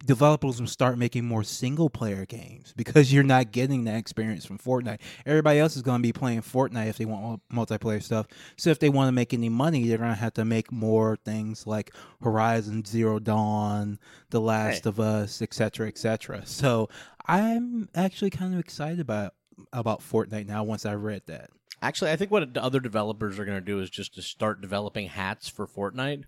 [0.05, 4.59] developers will start making more single player games because you're not getting that experience from
[4.59, 4.99] Fortnite.
[5.25, 8.27] Everybody else is going to be playing Fortnite if they want multiplayer stuff.
[8.55, 11.17] So if they want to make any money, they're going to have to make more
[11.25, 11.91] things like
[12.21, 13.97] Horizon Zero Dawn,
[14.29, 14.89] The Last Hey.
[14.89, 16.45] of Us, etc., etc.
[16.45, 16.87] So
[17.27, 19.33] I'm actually kind of excited about
[19.71, 21.49] about Fortnite now once I read that.
[21.81, 25.07] Actually, I think what other developers are going to do is just to start developing
[25.07, 26.23] hats for Fortnite.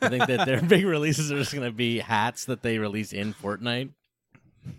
[0.00, 3.12] I think that their big releases are just going to be hats that they release
[3.12, 3.90] in Fortnite.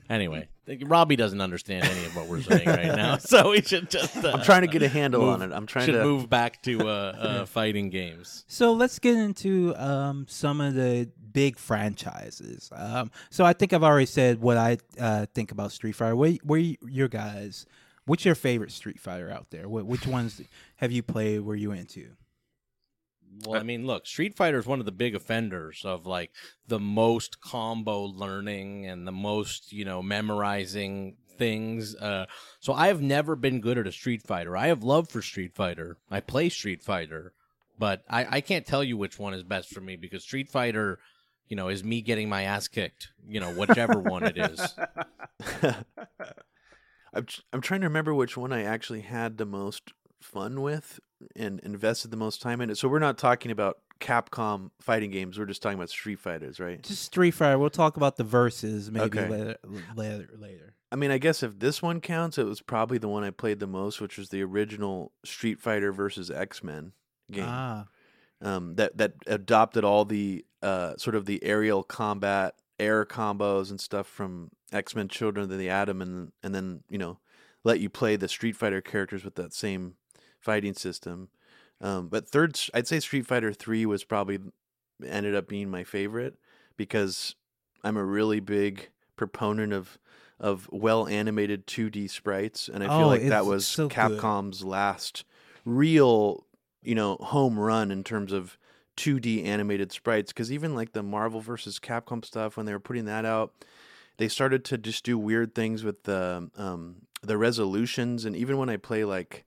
[0.09, 0.47] Anyway,
[0.81, 4.15] Robbie doesn't understand any of what we're saying right now, so we should just.
[4.23, 5.53] Uh, I'm trying to get a handle move- on it.
[5.53, 8.45] I'm trying should to move back to uh, uh, fighting games.
[8.47, 12.69] So let's get into um, some of the big franchises.
[12.73, 16.15] Um, so I think I've already said what I uh, think about Street Fighter.
[16.15, 17.65] What, what your guys?
[18.05, 19.67] What's your favorite Street Fighter out there?
[19.67, 20.41] What, which ones
[20.77, 21.41] have you played?
[21.41, 22.09] Were you into?
[23.45, 26.31] Well, I mean, look, Street Fighter is one of the big offenders of like
[26.67, 31.95] the most combo learning and the most, you know, memorizing things.
[31.95, 32.25] Uh,
[32.59, 34.55] so I have never been good at a Street Fighter.
[34.55, 35.97] I have love for Street Fighter.
[36.11, 37.33] I play Street Fighter,
[37.77, 40.99] but I, I can't tell you which one is best for me because Street Fighter,
[41.53, 44.73] you know, is me getting my ass kicked, you know, whichever one it is.
[47.13, 50.99] I'm I'm trying to remember which one I actually had the most fun with
[51.35, 52.79] and invested the most time in it.
[52.79, 55.37] So we're not talking about Capcom fighting games.
[55.37, 56.81] We're just talking about Street Fighters, right?
[56.81, 57.59] Just Street Fighter.
[57.59, 59.27] We'll talk about the verses maybe Okay.
[59.29, 59.57] later,
[59.95, 60.29] later.
[60.35, 60.73] Later.
[60.91, 63.59] I mean, I guess if this one counts, it was probably the one I played
[63.59, 66.93] the most, which was the original Street Fighter versus X Men
[67.31, 67.45] game.
[67.47, 67.85] Ah,
[68.41, 73.79] um, that that adopted all the uh, sort of the aerial combat, air combos and
[73.79, 77.19] stuff from X Men: Children of the Atom, and and then you know
[77.63, 79.95] let you play the Street Fighter characters with that same
[80.39, 81.29] fighting system.
[81.81, 84.39] Um, but third, I'd say Street Fighter Three was probably
[85.05, 86.35] ended up being my favorite
[86.77, 87.35] because
[87.83, 89.97] I'm a really big proponent of
[90.39, 93.95] of well animated 2D sprites, and I feel Oh, like that was so good.
[93.95, 95.23] Capcom's last
[95.65, 96.45] real,
[96.81, 98.57] you know, home run in terms of
[98.97, 100.31] 2D animated sprites.
[100.31, 103.53] Because even like the Marvel versus Capcom stuff, when they were putting that out,
[104.17, 108.69] they started to just do weird things with the um, the resolutions, and even when
[108.69, 109.45] I play like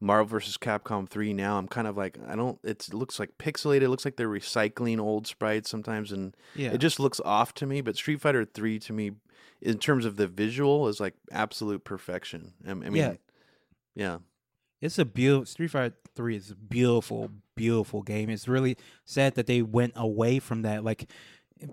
[0.00, 3.36] Marvel versus Capcom 3 now, I'm kind of like I don't it's, it looks like
[3.38, 6.72] pixelated, it looks like they're recycling old sprites sometimes and Yeah.
[6.72, 9.12] it just looks off to me, but Street Fighter 3 to me
[9.60, 12.54] in terms of the visual is like absolute perfection.
[12.66, 13.14] I, I mean Yeah.
[13.94, 14.18] yeah.
[14.80, 18.30] It's a beautiful Street Fighter Three is a beautiful, beautiful game.
[18.30, 21.08] It's really sad that they went away from that, like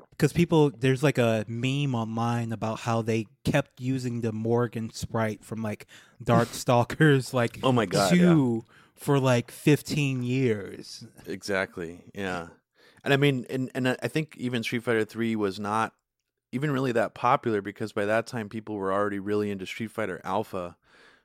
[0.09, 5.43] because people there's like a meme online about how they kept using the Morrigan sprite
[5.43, 5.85] from like
[6.23, 8.59] Dark Stalkers, like Oh my God, yeah.
[8.95, 11.05] for like fifteen years.
[11.27, 12.01] Exactly.
[12.13, 12.47] Yeah.
[13.03, 15.93] And I mean, and and I think even Street Fighter Three was not
[16.51, 20.21] even really that popular because by that time people were already really into Street Fighter
[20.23, 20.77] Alpha,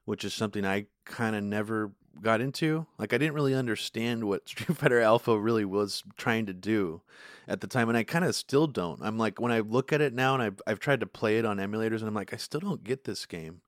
[0.04, 2.86] which is something I kind of never got into.
[2.98, 7.02] Like I didn't really understand what Street Fighter Alpha really was trying to do
[7.48, 9.00] at the time, and I kind of still don't.
[9.02, 11.44] I'm like when I look at it now, and I've I've tried to play it
[11.44, 13.62] on emulators, and I'm like I still don't get this game.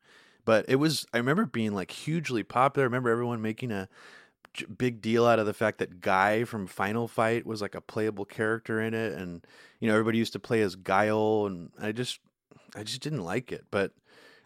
[0.44, 2.84] But it was I remember being like hugely popular.
[2.84, 3.88] I remember everyone making a
[4.76, 8.24] big deal out of the fact that Guy from Final Fight was like a playable
[8.24, 9.44] character in it, and
[9.80, 12.20] you know everybody used to play as Guile, and I just
[12.74, 13.64] I just didn't like it.
[13.70, 13.92] But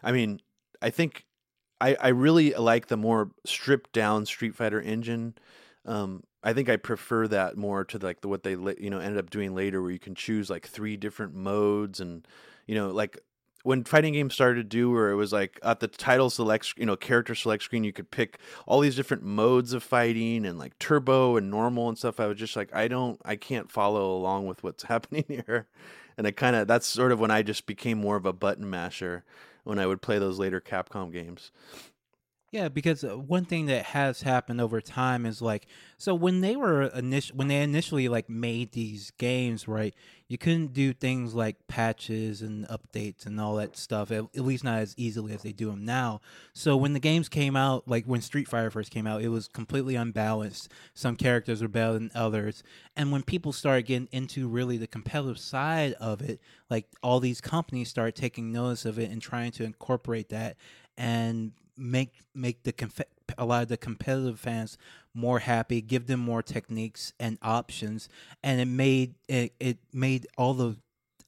[0.03, 0.41] I mean,
[0.81, 1.25] I think
[1.79, 5.35] I I really like the more stripped down Street Fighter engine.
[5.85, 9.17] Um, I think I prefer that more to like the what they you know ended
[9.17, 12.27] up doing later, where you can choose like three different modes, and
[12.67, 13.19] you know like
[13.63, 16.85] when fighting games started to do where it was like at the title select you
[16.85, 20.77] know character select screen you could pick all these different modes of fighting and like
[20.79, 24.47] turbo and normal and stuff i was just like i don't i can't follow along
[24.47, 25.67] with what's happening here
[26.17, 28.69] and i kind of that's sort of when i just became more of a button
[28.69, 29.25] masher
[29.67, 31.51] when i would play those later capcom games
[32.49, 36.55] Yeah, because uh, one thing that has happened over time is like so when they
[36.55, 39.93] were initial when they initially like made these games, right?
[40.29, 44.11] You couldn't do things like patches and updates and all that stuff.
[44.11, 46.21] At, at least not as easily as they do them now.
[46.53, 49.49] So when the games came out, like when Street Fighter first came out, it was
[49.49, 50.71] completely unbalanced.
[50.93, 52.63] Some characters were better than others,
[52.95, 57.41] and when people started getting into really the competitive side of it, like all these
[57.41, 60.55] companies started taking notice of it and trying to incorporate that
[60.97, 63.01] and make make the conf-
[63.37, 64.77] a lot of the competitive fans
[65.13, 68.09] more happy, give them more techniques and options,
[68.43, 70.77] and it made it, it made all the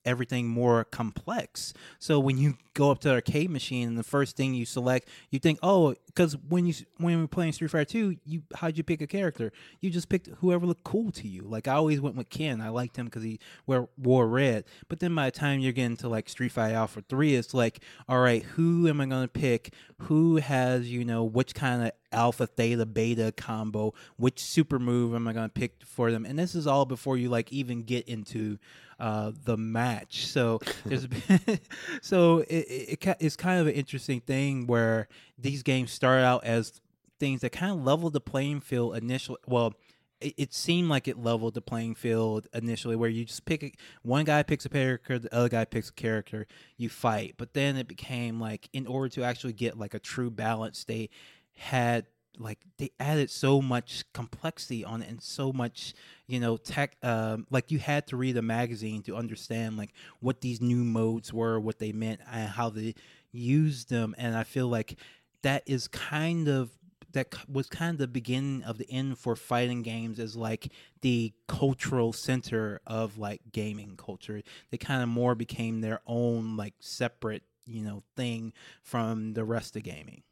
[0.05, 1.73] everything more complex.
[1.99, 5.09] So when you go up to the arcade machine and the first thing you select,
[5.29, 8.83] you think, oh, because when you when we're playing Street Fighter Two, you how'd you
[8.83, 9.51] pick a character?
[9.79, 11.43] You just picked whoever looked cool to you.
[11.43, 12.61] Like I always went with Ken.
[12.61, 14.65] I liked him because he wear, wore red.
[14.87, 17.79] But then by the time you're getting to like Street Fighter Alpha Three, it's like,
[18.07, 19.73] all right, who am I gonna pick?
[20.03, 25.27] Who has you know which kind of alpha theta beta combo which super move am
[25.27, 28.07] i going to pick for them and this is all before you like even get
[28.07, 28.57] into
[28.99, 30.27] uh the match.
[30.27, 31.07] So there's
[32.01, 35.07] so it, it, it, it's kind of an interesting thing where
[35.37, 36.81] these games start out as
[37.19, 39.73] things that kind of level the playing field initially well
[40.21, 43.71] it, it seemed like it leveled the playing field initially where you just pick a,
[44.03, 47.35] one guy picks a character the other guy picks a character you fight.
[47.37, 51.09] But then it became like in order to actually get like a true balance they
[51.53, 52.05] had
[52.39, 55.93] like they added so much complexity on it and so much
[56.27, 60.41] you know tech um like you had to read a magazine to understand like what
[60.41, 62.95] these new modes were what they meant and how they
[63.31, 64.97] used them and i feel like
[65.41, 66.71] that is kind of
[67.11, 70.71] that was kind of the beginning of the end for fighting games as like
[71.01, 74.41] the cultural center of like gaming culture.
[74.69, 79.75] They kind of more became their own like separate you know thing from the rest
[79.75, 80.23] of gaming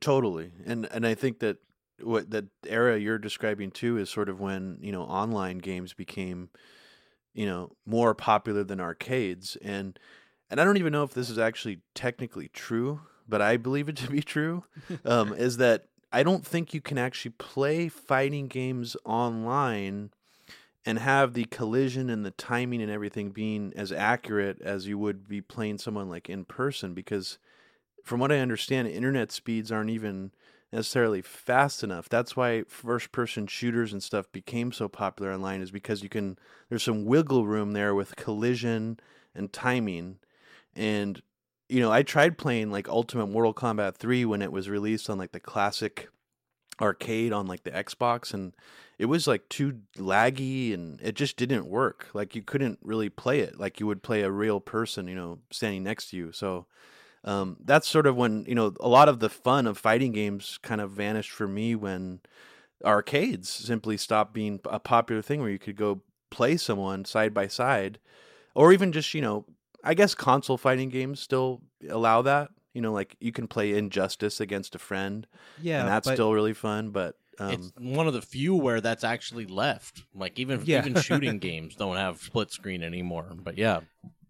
[0.00, 1.58] Totally, and and I think that
[2.00, 6.48] what that era you're describing too is sort of when you know online games became,
[7.34, 9.98] you know, more popular than arcades, and
[10.50, 13.96] and I don't even know if this is actually technically true, but I believe it
[13.96, 14.64] to be true.
[15.04, 20.10] um, is that I don't think you can actually play fighting games online
[20.84, 25.28] and have the collision and the timing and everything being as accurate as you would
[25.28, 27.38] be playing someone like in person because
[28.02, 30.32] from what I understand, internet speeds aren't even
[30.72, 32.08] necessarily fast enough.
[32.08, 36.38] That's why first person shooters and stuff became so popular online is because you can
[36.68, 38.98] there's some wiggle room there with collision
[39.34, 40.18] and timing
[40.74, 41.22] and
[41.68, 45.16] you know, I tried playing like Ultimate Mortal Kombat 3 when it was released on
[45.16, 46.08] like the classic
[46.82, 48.52] arcade on like the Xbox and
[48.98, 52.08] it was like too laggy and it just didn't work.
[52.12, 55.38] Like you couldn't really play it like you would play a real person, you know,
[55.50, 56.32] standing next to you.
[56.32, 56.66] So
[57.24, 60.58] um, that's sort of when, you know, a lot of the fun of fighting games
[60.62, 62.20] kind of vanished for me when
[62.84, 66.00] arcades simply stopped being a popular thing where you could go
[66.30, 67.98] play someone side by side
[68.54, 69.44] or even just, you know,
[69.84, 72.50] I guess console fighting games still allow that.
[72.72, 75.26] You know, like you can play Injustice against a friend,
[75.60, 76.90] Yeah, and that's still really fun.
[76.90, 80.02] But it's um, one of the few where that's actually left.
[80.14, 80.78] Like even Yeah.
[80.78, 83.26] even shooting games don't have split screen anymore.
[83.34, 83.80] But yeah,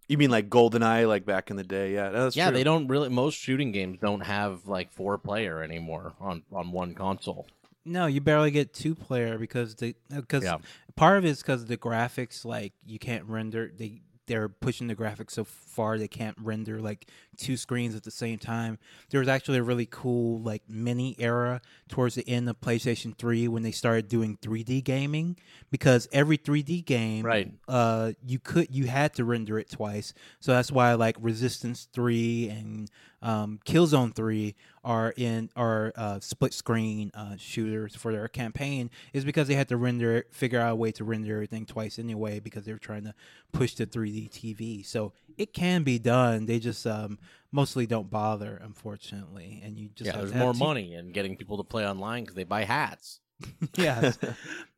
[0.09, 1.94] you mean like GoldenEye, like back in the day?
[1.94, 2.59] Yeah, that's yeah, true.
[2.59, 3.09] they don't really.
[3.09, 7.46] Most shooting games don't have like four player anymore on on one console.
[7.84, 10.66] No, you barely get two player because the because uh, Yeah.
[10.94, 14.94] part of it is because the graphics like you can't render they they're pushing the
[14.94, 18.78] graphics so far they can't render like two screens at the same time.
[19.11, 23.49] There was actually a really cool like mini era towards the end of PlayStation 3
[23.49, 25.37] when they started doing 3D gaming
[25.70, 27.53] because every 3D game Right.
[27.68, 30.12] uh you could you had to render it twice.
[30.41, 32.91] So that's why like Resistance 3 and
[33.22, 34.55] um, Killzone 3
[34.85, 39.68] are in are uh, split screen uh, shooters for their campaign is because they had
[39.68, 42.78] to render it, figure out a way to render everything twice anyway because they were
[42.80, 43.14] trying to
[43.53, 44.85] push the 3D TV.
[44.85, 46.47] So it can be done.
[46.47, 47.16] They just um,
[47.53, 49.61] mostly don't bother, unfortunately.
[49.62, 52.34] And you just yeah, have there's more money in getting people to play online because
[52.34, 53.20] they buy hats.
[53.76, 54.18] yes.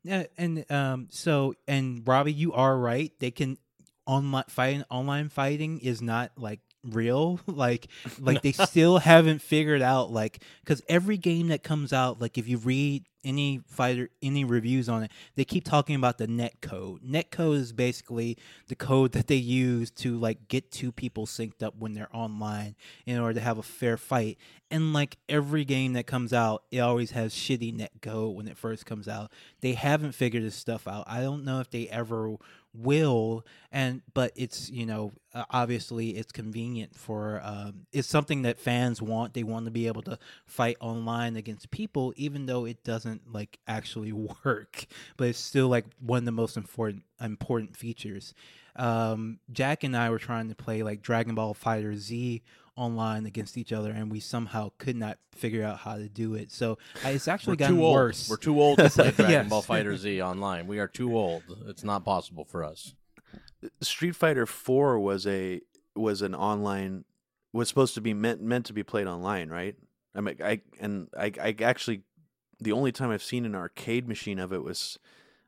[0.03, 3.11] yeah, and um, so and Robbie, you are right.
[3.19, 3.57] They can
[4.05, 4.83] online fighting.
[4.89, 7.39] Online fighting is not like real.
[7.47, 7.87] Like
[8.19, 12.47] like they still haven't figured out like because every game that comes out, like if
[12.47, 17.03] you read any fighter any reviews on it, they keep talking about the net code.
[17.03, 21.61] Net code is basically the code that they use to like get two people synced
[21.61, 24.37] up when they're online in order to have a fair fight.
[24.71, 28.57] And like every game that comes out, it always has shitty net code when it
[28.57, 29.31] first comes out.
[29.61, 31.05] They haven't figured this stuff out.
[31.07, 32.37] I don't know if they ever
[32.77, 35.11] will and but it's you know
[35.49, 40.01] obviously it's convenient for um, it's something that fans want they want to be able
[40.01, 44.11] to fight online against people even though it doesn't like actually
[44.45, 44.85] work
[45.17, 48.33] but it's still like one of the most important important features
[48.75, 52.41] um, jack and i were trying to play like dragon ball FighterZ
[52.77, 56.51] online against each other and we somehow could not figure out how to do it
[56.51, 57.93] so it's actually We're gotten too old.
[57.93, 59.49] worse We're too old to play Dragon Yes.
[59.49, 60.67] Ball FighterZ online.
[60.67, 61.43] We are too old.
[61.67, 62.93] It's not possible for us.
[63.81, 65.61] Street Fighter Four was a
[65.95, 67.05] was an online
[67.53, 69.75] was supposed to be meant meant to be played online, right?
[70.13, 72.01] I mean, I and I I actually
[72.59, 74.99] the only time I've seen an arcade machine of it was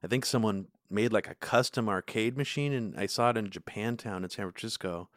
[0.04, 4.24] I think someone made like a custom arcade machine, and I saw it in Japantown
[4.24, 5.10] in San Francisco,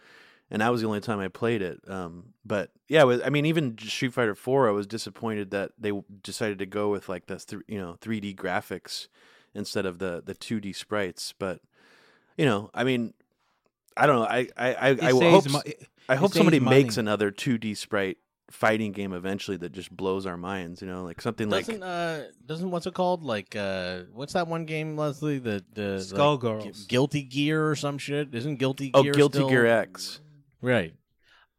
[0.50, 1.80] and that was the only time I played it.
[1.88, 5.92] Um, but yeah, was, I mean, even Street Fighter Four, I was disappointed that they
[6.22, 9.08] decided to go with like the th- you know 3D graphics
[9.54, 11.34] instead of the the 2D sprites.
[11.38, 11.60] But
[12.36, 13.14] you know, I mean,
[13.96, 14.26] I don't know.
[14.26, 15.62] I I I, I hope mo-
[16.08, 18.18] I hope somebody saves makes another 2D sprite
[18.50, 20.82] fighting game eventually that just blows our minds.
[20.82, 24.46] You know, like something like Doesn't uh doesn't what's it called like uh what's that
[24.48, 26.64] one game Leslie the the like, Skullgirls.
[26.64, 29.00] Gu- Guilty Gear or some shit isn't Guilty Gear?
[29.12, 30.20] oh, Guilty still- Gear X.
[30.60, 30.94] right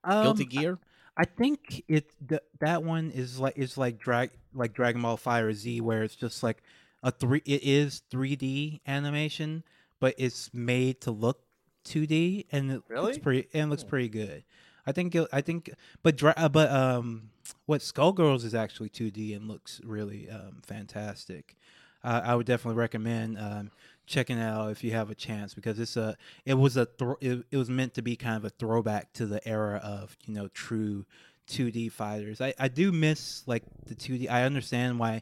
[0.09, 0.79] Guilty Um, Gear
[1.17, 5.81] I think it th- that one is like it's like drag like Dragon Ball FighterZ
[5.81, 6.61] where it's just like
[7.03, 9.63] a three it is 3D animation
[9.99, 11.41] but it's made to look
[11.85, 13.05] 2D and it Really?
[13.05, 13.89] looks pretty and it looks Hmm.
[13.89, 14.43] pretty good.
[14.85, 15.71] I think I think
[16.03, 17.29] but dra- uh, but um
[17.65, 21.55] what Skullgirls is actually 2D and looks really um fantastic.
[22.03, 23.71] Uh, I would definitely recommend um
[24.07, 27.17] checking it out if you have a chance because it's a it was a thro-
[27.21, 30.33] it, it was meant to be kind of a throwback to the era of you
[30.33, 31.05] know true
[31.47, 32.41] 2D fighters.
[32.41, 34.29] I I do miss like the 2D.
[34.29, 35.21] I understand why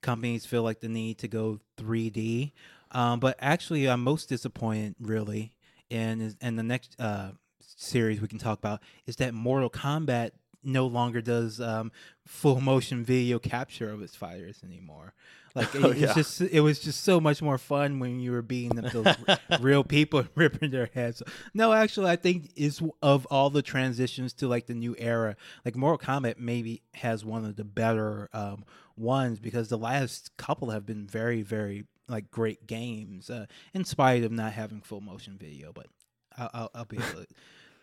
[0.00, 2.52] companies feel like the need to go 3D,
[2.92, 5.52] um, but actually I'm most disappointed really
[5.90, 7.32] in and the next uh
[7.76, 10.30] series we can talk about is that Mortal Kombat
[10.62, 11.90] no longer does um,
[12.26, 15.14] full motion video capture of its fighters anymore.
[15.54, 18.42] Like it, Oh, it's just it was just so much more fun when you were
[18.42, 19.14] beating up those
[19.60, 21.22] real people ripping their heads.
[21.54, 25.76] No, actually, I think is of all the transitions to like the new era, like
[25.76, 28.64] Mortal Kombat maybe has one of the better um,
[28.96, 34.24] ones because the last couple have been very very like great games, uh, in spite
[34.24, 35.72] of not having full motion video.
[35.72, 35.86] But
[36.36, 37.26] I'll, I'll, I'll be able to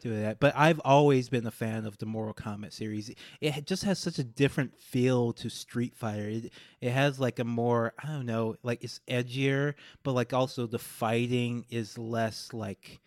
[0.07, 0.39] do that.
[0.39, 3.11] But I've always been a fan of the Mortal Kombat series.
[3.41, 6.29] It just has such a different feel to Street Fighter.
[6.29, 10.67] It, it has like a more I don't know, like it's edgier, but like also
[10.67, 12.99] the fighting is less like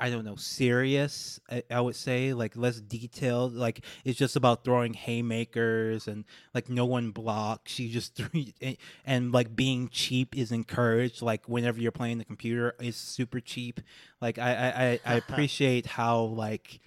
[0.00, 1.40] I don't know, serious.
[1.50, 3.54] I, I would say like less detailed.
[3.54, 6.24] Like it's just about throwing haymakers and
[6.54, 7.78] like no one blocks.
[7.80, 11.20] You just threw and, and like being cheap is encouraged.
[11.20, 13.80] Like whenever you're playing the computer, it's super cheap.
[14.20, 16.80] Like I I, I, I appreciate how like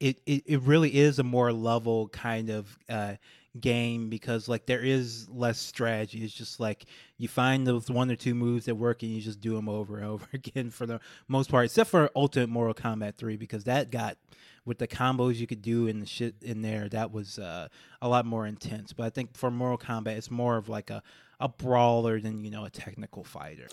[0.00, 3.14] it, it it really is a more level kind of uh
[3.60, 6.24] game because like there is less strategy.
[6.24, 6.86] It's just like
[7.18, 9.96] you find those one or two moves that work and you just do them over
[9.96, 13.90] and over again for the most part, except for Ultimate Mortal Kombat 3 because that
[13.90, 14.16] got
[14.64, 17.68] with the combos you could do and the shit in there that was uh,
[18.02, 18.92] a lot more intense.
[18.92, 21.02] But I think for Mortal Kombat it's more of like a
[21.38, 23.68] a brawler than you know a technical fighter.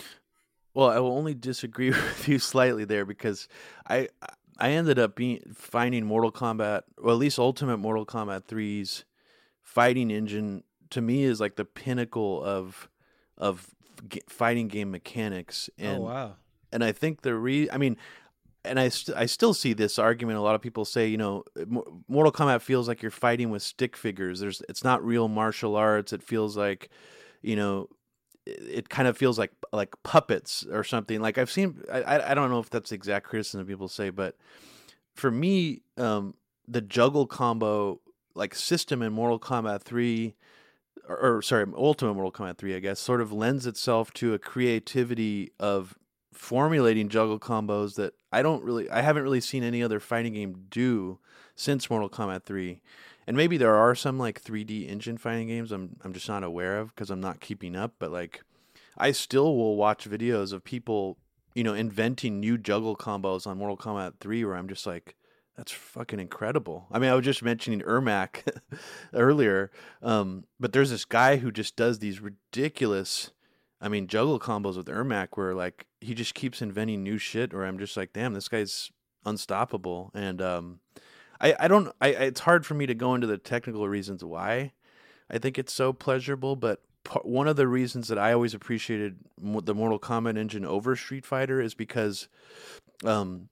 [0.74, 3.48] Well, I will only disagree with you slightly there because
[3.88, 4.10] I
[4.58, 9.06] I ended up being finding Mortal Kombat, or at least Ultimate Mortal Kombat 3's
[9.64, 12.90] fighting engine to me is like the pinnacle of
[13.38, 13.74] of
[14.08, 16.36] g- fighting game mechanics and oh wow.
[16.72, 17.98] and I think the re I mean
[18.66, 20.38] and I, st- I still see this argument.
[20.38, 21.44] A lot of people say, you know,
[22.08, 24.40] Mortal Kombat feels like you're fighting with stick figures.
[24.40, 26.14] There's, it's not real martial arts.
[26.14, 26.90] It feels like,
[27.42, 27.90] you know,
[28.46, 31.20] it, it kind of feels like like puppets or something.
[31.20, 34.38] Like I've seen, I, I don't know if that's the exact criticism people say, but
[35.14, 36.36] for me, um,
[36.68, 38.00] the juggle combo
[38.36, 40.36] like system in Mortal Kombat 3
[41.08, 44.40] or, or, sorry, Ultimate Mortal Kombat 3, I guess, sort of lends itself to a
[44.40, 45.98] creativity of
[46.32, 50.66] formulating juggle combos that I don't really I haven't really seen any other fighting game
[50.70, 51.20] do
[51.56, 52.82] since Mortal Kombat 3.
[53.26, 56.80] And maybe there are some like 3D engine fighting games I'm I'm just not aware
[56.80, 58.42] of because I'm not keeping up, but like
[58.98, 61.18] I still will watch videos of people,
[61.54, 65.16] you know, inventing new juggle combos on Mortal Kombat 3 where I'm just like
[65.56, 66.88] that's fucking incredible.
[66.92, 68.48] I mean, I was just mentioning Ermac
[69.14, 73.32] earlier, um, but there's this guy who just does these ridiculous,
[73.80, 77.54] I mean, juggle combos with Ermac where like he just keeps inventing new shit.
[77.54, 78.92] Or I'm just like, damn, this guy's
[79.26, 80.12] unstoppable.
[80.16, 80.80] And um,
[81.40, 84.74] I, I don't, I, it's hard for me to go into the technical reasons why
[85.30, 86.82] I think it's so pleasurable, but
[87.24, 91.60] one of the reasons that I always appreciated the Mortal Kombat engine over Street Fighter
[91.60, 92.28] is because
[93.04, 93.50] um,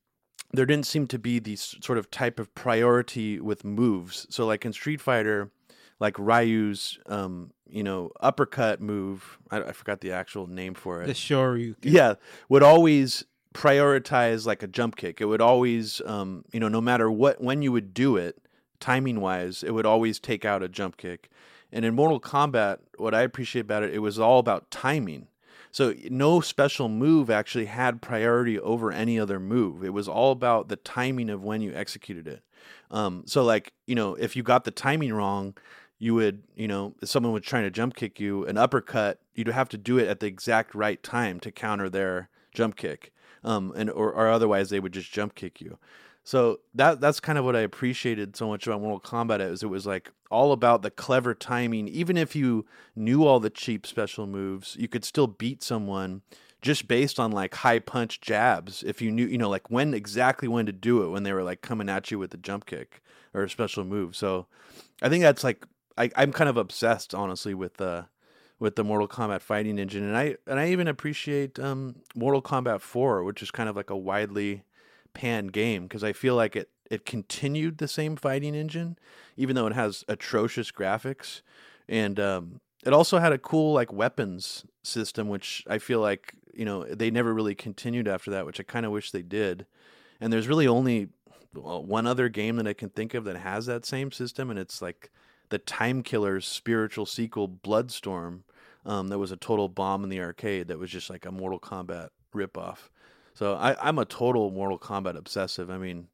[0.54, 4.28] there didn't seem to be these sort of type of priority with moves.
[4.30, 5.52] So like in Street Fighter,
[6.00, 9.38] like Ryu's, um, you know, uppercut move.
[9.50, 11.08] I, I, forgot the actual name for it.
[11.08, 11.76] The Shoryuken.
[11.84, 12.16] Yeah,
[12.50, 13.24] would always
[13.54, 15.22] prioritize like a jump kick.
[15.22, 18.42] It would always, um, you know, no matter what when you would do it,
[18.80, 21.30] timing wise, it would always take out a jump kick.
[21.72, 25.28] And in Mortal Kombat, what I appreciate about it, it was all about timing.
[25.72, 29.84] So no special move actually had priority over any other move.
[29.84, 32.44] It was all about the timing of when you executed it.
[32.92, 35.56] Um, so like you know, if you got the timing wrong,
[35.98, 39.48] you would you know, if someone was trying to jump kick you, an uppercut, you'd
[39.48, 43.14] have to do it at the exact right time to counter their jump kick.
[43.44, 45.80] Um, and or, or otherwise they would just jump kick you.
[46.24, 49.68] So that that's kind of what I appreciated so much about Mortal Kombat is it
[49.68, 51.88] was like all about the clever timing.
[51.88, 52.66] Even if you
[52.96, 56.22] knew all the cheap special moves, you could still beat someone
[56.62, 58.84] just based on like high punch jabs.
[58.84, 61.44] If you knew, you know, like when exactly when to do it when they were
[61.44, 63.02] like coming at you with a jump kick
[63.34, 64.16] or a special move.
[64.16, 64.46] So
[65.02, 65.66] I think that's like
[65.98, 68.04] I, I'm kind of obsessed honestly with the uh,
[68.60, 72.82] with the Mortal Kombat fighting engine, and I and I even appreciate um, Mortal Kombat
[72.82, 74.62] 4, which is kind of like a widely
[75.14, 78.98] pan game because I feel like it it continued the same fighting engine,
[79.38, 81.42] even though it has atrocious graphics,
[81.88, 86.66] and um, it also had a cool like weapons system, which I feel like you
[86.66, 89.66] know they never really continued after that, which I kind of wish they did.
[90.20, 91.10] And there's really only
[91.54, 94.82] one other game that I can think of that has that same system, and it's
[94.82, 95.12] like
[95.50, 98.44] the Time Killer's spiritual sequel, Bloodstorm,
[98.86, 100.68] um, that was a total bomb in the arcade.
[100.68, 102.90] That was just like a Mortal Kombat ripoff.
[103.34, 105.70] So I, am a total Mortal Kombat obsessive.
[105.70, 106.08] I mean,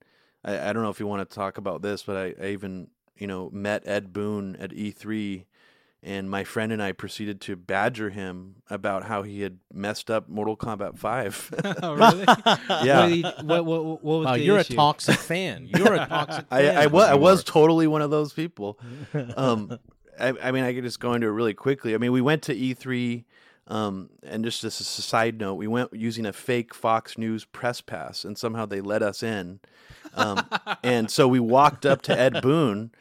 [0.43, 2.89] I, I, don't know if you want to talk about this, but I, I even
[3.18, 5.45] you know met Ed Boon at E3
[6.03, 10.30] and my friend and I proceeded to badger him about how he had messed up
[10.30, 11.53] Mortal Kombat Five.
[11.84, 12.24] oh, really?
[12.86, 13.01] yeah.
[13.01, 14.74] What, he, what, what, what was wow, the you're issue?
[14.74, 15.68] a toxic fan.
[15.68, 16.45] You're a toxic.
[16.51, 16.78] I, fan.
[16.78, 18.80] I, was, I was totally one of those people.
[19.36, 19.80] Um,
[20.20, 21.95] I, I mean, I could just go into it really quickly.
[21.95, 23.24] I mean, we went to E3
[23.68, 27.82] um, and just as a side note, we went using a fake Fox News press
[27.82, 29.59] pass, and somehow they let us in.
[30.13, 30.47] Um,
[30.84, 32.91] and so we walked up to Ed Boon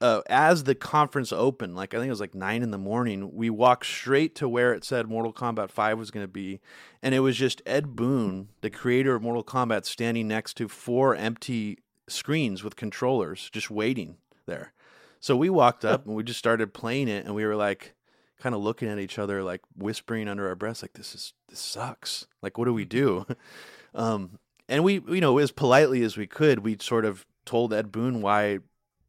[0.00, 1.76] uh, as the conference opened.
[1.76, 3.34] Like I think it was like nine in the morning.
[3.34, 6.60] We walked straight to where it said Mortal Kombat Five was going to be,
[7.02, 11.14] and it was just Ed Boon, the creator of Mortal Kombat, standing next to four
[11.14, 14.16] empty screens with controllers, just waiting
[14.46, 14.72] there.
[15.20, 17.94] So we walked up and we just started playing it, and we were like
[18.40, 21.58] kind of looking at each other, like whispering under our breaths, like this is this
[21.58, 22.26] sucks.
[22.42, 23.26] Like what do we do?
[23.94, 27.90] um, and we you know as politely as we could, we sort of told Ed
[27.90, 28.58] Boon why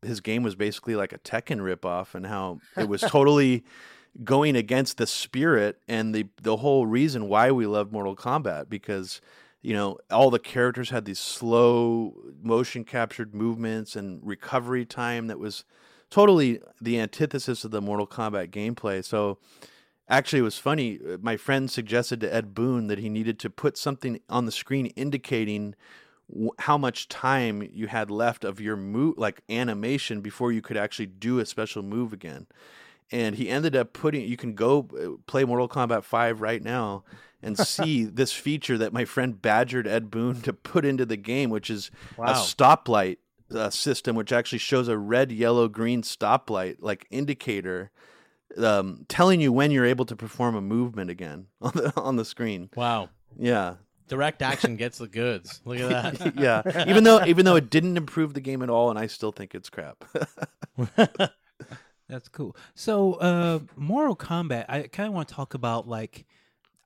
[0.01, 3.63] his game was basically like a Tekken ripoff and how it was totally
[4.23, 9.21] going against the spirit and the the whole reason why we love Mortal Kombat because
[9.61, 15.39] you know all the characters had these slow motion captured movements and recovery time that
[15.39, 15.63] was
[16.09, 19.03] totally the antithesis of the Mortal Kombat gameplay.
[19.03, 19.37] So
[20.09, 23.77] actually it was funny my friend suggested to Ed Boon that he needed to put
[23.77, 25.75] something on the screen indicating
[26.29, 30.77] w- how much time you had left of your move like animation before you could
[30.77, 32.47] actually do a special move again
[33.11, 37.03] and he ended up putting you can go uh, play mortal kombat 5 right now
[37.41, 41.51] and see this feature that my friend badgered ed boon to put into the game
[41.51, 43.17] which is a stoplight
[43.53, 47.91] uh, system which actually shows a red yellow green stoplight like indicator
[48.57, 52.25] um, telling you when you're able to perform a movement again on the on the
[52.25, 53.09] screen Wow.
[53.37, 53.75] yeah
[54.07, 55.61] Direct action gets the goods.
[55.65, 56.35] Look at that.
[56.39, 59.31] yeah even though even though it didn't improve the game at all and i still
[59.31, 60.03] think it's crap
[62.07, 62.55] That's cool.
[62.73, 64.65] So, uh, Mortal Kombat.
[64.67, 66.25] I kind of want to talk about like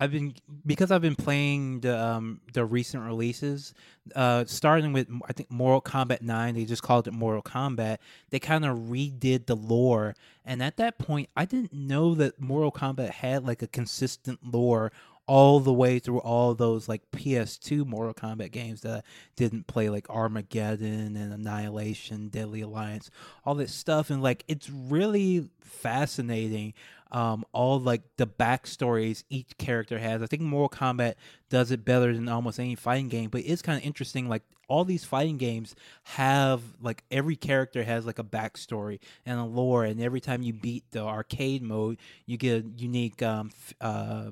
[0.04, 0.34] I've been
[0.66, 3.74] because I've been playing the um the recent releases.
[4.14, 6.56] Uh, starting with I think Mortal Kombat Nine.
[6.56, 7.99] They just called it Mortal Kombat.
[8.30, 12.74] They kind of redid the lore, and at that point, I didn't know that Mortal
[12.74, 14.91] Kombat had like a consistent lore
[15.26, 19.01] all the way through all those like PS2 Mortal Kombat games that I
[19.38, 23.10] didn't play, like Armageddon and Annihilation, Deadly Alliance,
[23.45, 26.74] all this stuff, and like it's really fascinating.
[27.14, 30.24] Um, all like the backstories each character has.
[30.24, 31.14] I think Mortal Kombat
[31.49, 34.28] does it better than almost any fighting game, but it's kind of interesting.
[34.28, 39.43] Like all these fighting games have like every character has like a backstory and a
[39.43, 43.74] lore, and every time you beat the arcade mode, you get a unique um, f-
[43.80, 44.32] uh,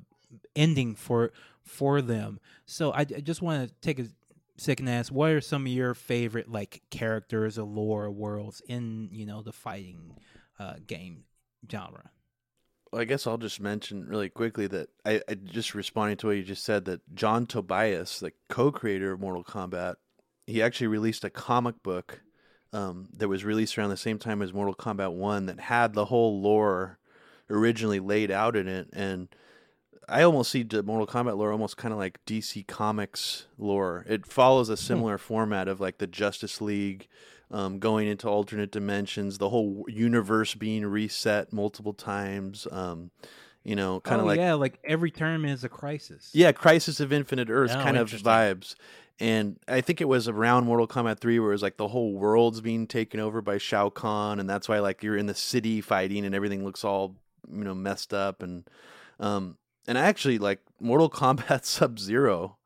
[0.55, 1.31] ending for
[1.63, 2.39] for them.
[2.65, 4.07] So I, I just want to take a
[4.57, 9.09] second to ask, what are some of your favorite like characters or lore worlds in
[9.11, 10.15] you know the fighting
[10.59, 11.25] uh, game
[11.71, 12.09] genre?
[12.93, 16.43] I guess I'll just mention really quickly that I, I just responding to what you
[16.43, 19.95] just said that John Tobias, the co-creator of Mortal Kombat,
[20.45, 22.21] he actually released a comic book
[22.73, 26.05] um, that was released around the same time as Mortal Kombat One that had the
[26.05, 26.99] whole lore
[27.49, 29.29] originally laid out in it, and
[30.09, 34.05] I almost see the Mortal Kombat lore almost kind of like DC Comics lore.
[34.09, 37.07] It follows a similar format of like the Justice League,
[37.51, 42.67] um, going into alternate dimensions, the whole universe being reset multiple times.
[42.71, 43.11] Um,
[43.63, 46.31] you know, kind of Oh, like yeah, like every term is a crisis.
[46.33, 48.73] yeah, Crisis of Infinite Earth Oh, kind of vibes.
[49.19, 52.13] And I think it was around Mortal Kombat 3 where it was like the whole
[52.13, 55.79] world's being taken over by Shao Kahn and that's why like you're in the city
[55.79, 57.17] fighting and everything looks all,
[57.51, 58.63] you know, messed up and
[59.19, 62.57] um and I actually like Mortal Kombat Sub-Zero.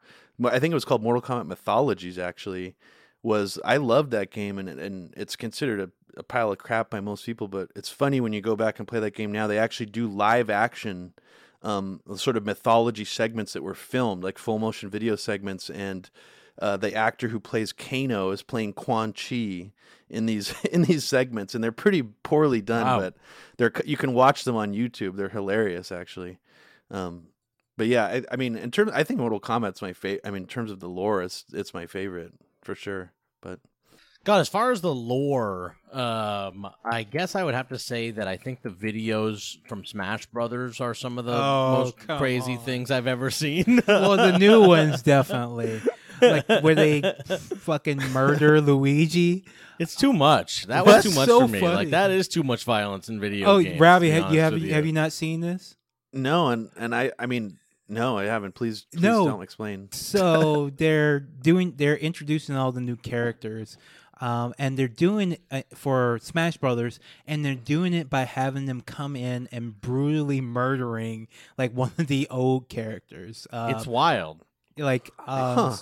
[0.46, 2.76] I think it was called Mortal Kombat Mythologies actually
[3.26, 7.00] was I loved that game and and it's considered a, a pile of crap by
[7.00, 9.58] most people but it's funny when you go back and play that game now they
[9.58, 11.14] actually do live action
[11.64, 16.12] um, sort of mythology segments that were filmed, like full motion video segments, and
[16.62, 19.72] uh, the actor who plays Kano is playing Quan Chi
[20.08, 23.00] in these in these segments, and they're pretty poorly done, Wow.
[23.00, 23.16] but
[23.58, 25.16] they're you can watch them on YouTube.
[25.16, 26.38] They're hilarious, actually.
[26.92, 27.30] Um,
[27.78, 30.22] but yeah, I, I mean, in terms, I think Mortal Kombat's my favorite.
[30.24, 33.12] I mean, in terms of the lore, it's it's my favorite for sure.
[33.46, 33.60] But
[34.24, 38.28] God, as far as the lore, um, I guess I would have to say that
[38.28, 42.60] I think the videos from Smash Brothers are some of the Oh, most crazy on.
[42.60, 43.82] things I've ever seen.
[43.88, 45.80] well, the new ones definitely.
[46.22, 47.02] Like where they
[47.60, 49.46] fucking murder Luigi.
[49.78, 50.66] it's too much.
[50.68, 51.60] That was That's too much so for me.
[51.60, 51.76] funny.
[51.76, 53.80] Like that is too much violence in video Oh, games.
[53.80, 55.76] Robbie, to be ha- you have with have you not seen this?
[56.14, 58.56] no, and and I I mean no, I haven't.
[58.56, 59.26] Please, please No.
[59.26, 59.90] don't explain.
[59.92, 63.78] so they're doing they're introducing all the new characters
[64.22, 68.66] um, and they're doing it uh, for smash brothers and they're doing it by having
[68.66, 71.28] them come in and brutally murdering
[71.58, 74.44] like one of the old characters um, It's wild.
[74.78, 75.76] like uh, Huh.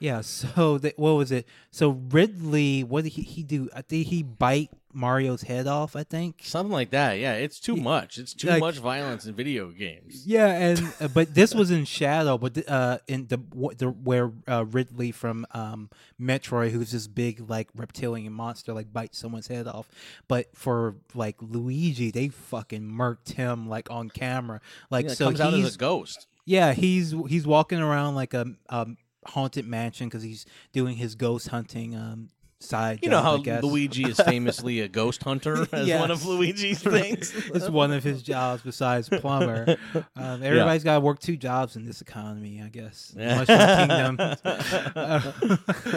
[0.00, 4.06] Yeah so the, what was it so ridley what did he, he do i think
[4.08, 7.18] he bite mario's head off i think Something like that.
[7.20, 8.18] Yeah, it's too much.
[8.18, 10.26] It's too like- much violence in video games.
[10.26, 13.36] Yeah, and uh, but this was in Shadow, but uh, in the,
[13.78, 15.90] the where uh, Ridley from um,
[16.20, 19.88] Metroid, who's this big like reptilian monster, like bites someone's head off.
[20.26, 24.60] But for like Luigi, they fucking murked him like on camera.
[24.90, 26.26] Like Yeah, so comes out he's as a ghost.
[26.46, 28.96] yeah he's he's walking around like a um,
[29.26, 32.28] haunted mansion because he's doing his ghost hunting um
[32.62, 33.00] side.
[33.02, 37.32] You know how Luigi is famously a ghost hunter as one of Luigi's things.
[37.34, 39.76] it's one of his jobs besides plumber.
[39.94, 40.04] Um,
[40.42, 43.14] everybody's got to work two jobs in this economy, I guess.
[43.16, 44.16] Mushroom Kingdom.
[44.20, 45.20] Uh,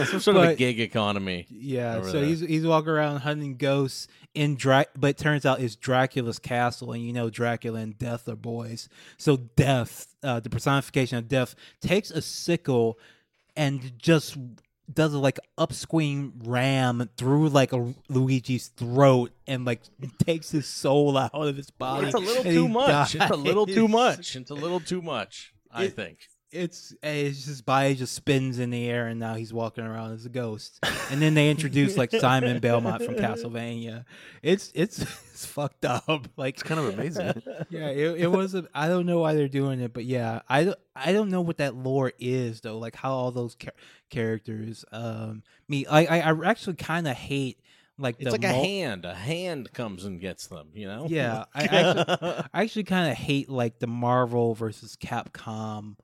[0.06, 1.48] Some sort of a gig economy.
[1.50, 2.26] Yeah, so there.
[2.26, 6.94] he's he's walking around hunting ghosts in Dra- but it turns out it's Dracula's castle,
[6.94, 8.90] and you know Dracula and Death are boys.
[9.18, 12.98] So Death, uh, the personification of Death, takes a sickle
[13.56, 14.38] and just
[14.94, 19.82] does a like upswing ram through like a Luigi's throat and like
[20.26, 22.08] takes his soul out of his body.
[22.08, 23.16] It's a little too much.
[23.16, 24.36] It's a little too much.
[24.36, 25.54] It's a little too much.
[25.72, 26.20] I It- think.
[26.54, 30.26] It's it's his body just spins in the air, and now he's walking around as
[30.26, 30.80] a ghost.
[31.12, 34.06] And then they introduce like Simon Belmont from Castlevania.
[34.42, 36.28] It's it's it's fucked up.
[36.38, 37.42] Like It's kind of amazing.
[37.70, 38.54] yeah, it, it was.
[38.56, 41.42] A, I don't know why they're doing it, but yeah, I don't- I don't know
[41.42, 42.78] what that lore is though.
[42.78, 43.74] Like how all those char-
[44.12, 44.86] characters.
[44.92, 47.60] Um, me, I I, I actually kind of hate
[47.98, 49.06] like It's the like a hand.
[49.06, 50.68] A hand comes and gets them.
[50.74, 51.08] You know.
[51.10, 55.96] Yeah, I actually, I actually kind of hate like the Marvel versus Capcom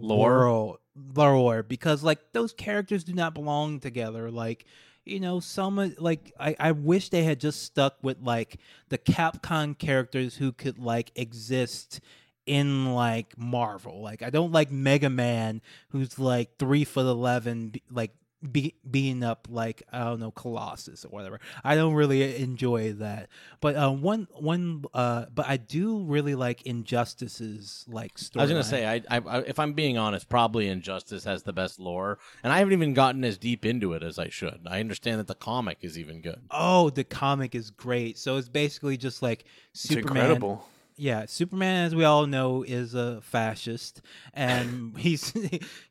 [0.00, 0.78] World
[1.14, 4.30] lore because like those characters do not belong together.
[4.30, 4.64] Like,
[5.04, 9.78] you know, some like I, I wish they had just stuck with like the Capcom
[9.78, 12.00] characters who could like exist
[12.46, 14.00] in like Marvel.
[14.02, 18.12] Like, I don't like Mega Man, who's like three foot eleven, like.
[18.50, 21.40] Be, beating up like I don't know Colossus or whatever.
[21.62, 23.28] I don't really enjoy that.
[23.60, 28.40] But uh, one one uh, but I do really like Injustice's like story.
[28.40, 31.52] I was gonna say, I, I, I, if I'm being honest, probably Injustice has the
[31.52, 34.60] best lore, and I haven't even gotten as deep into it as I should.
[34.66, 36.40] I understand that the comic is even good.
[36.50, 38.16] Oh, the comic is great.
[38.16, 40.16] So it's basically just like It's Superman.
[40.16, 40.66] incredible.
[41.00, 44.02] Yeah, Superman, as we all know, is a fascist,
[44.34, 45.32] and he's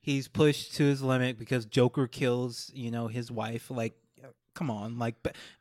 [0.02, 3.72] he's pushed to his limit because Joker kills, you know, his wife.
[3.72, 3.96] Like,
[4.54, 5.16] come on, like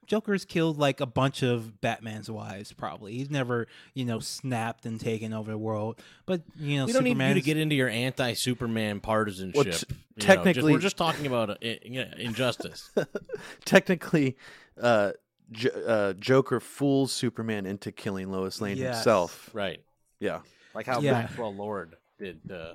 [0.07, 2.75] Joker's killed like a bunch of Batman's wives.
[2.75, 5.99] Probably he's never, you know, snapped and taken over the world.
[6.27, 9.55] But you know, We don't need you to get into your anti-Superman partisanship.
[9.57, 12.91] Well, t- you know, just- technically- we're just talking about uh, injustice.
[13.65, 14.37] Technically,
[14.81, 15.13] uh,
[15.53, 18.97] J- uh, Joker fools Superman into killing Lois Lane Yes.
[18.97, 19.51] himself.
[19.53, 19.83] right,
[20.21, 20.41] Yeah.
[20.75, 21.13] like how Yeah.
[21.13, 22.41] Maxwell Lord did.
[22.51, 22.75] Uh,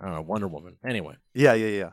[0.00, 0.76] I don't know, Wonder Woman.
[0.84, 1.90] Anyway, Yeah, yeah, yeah.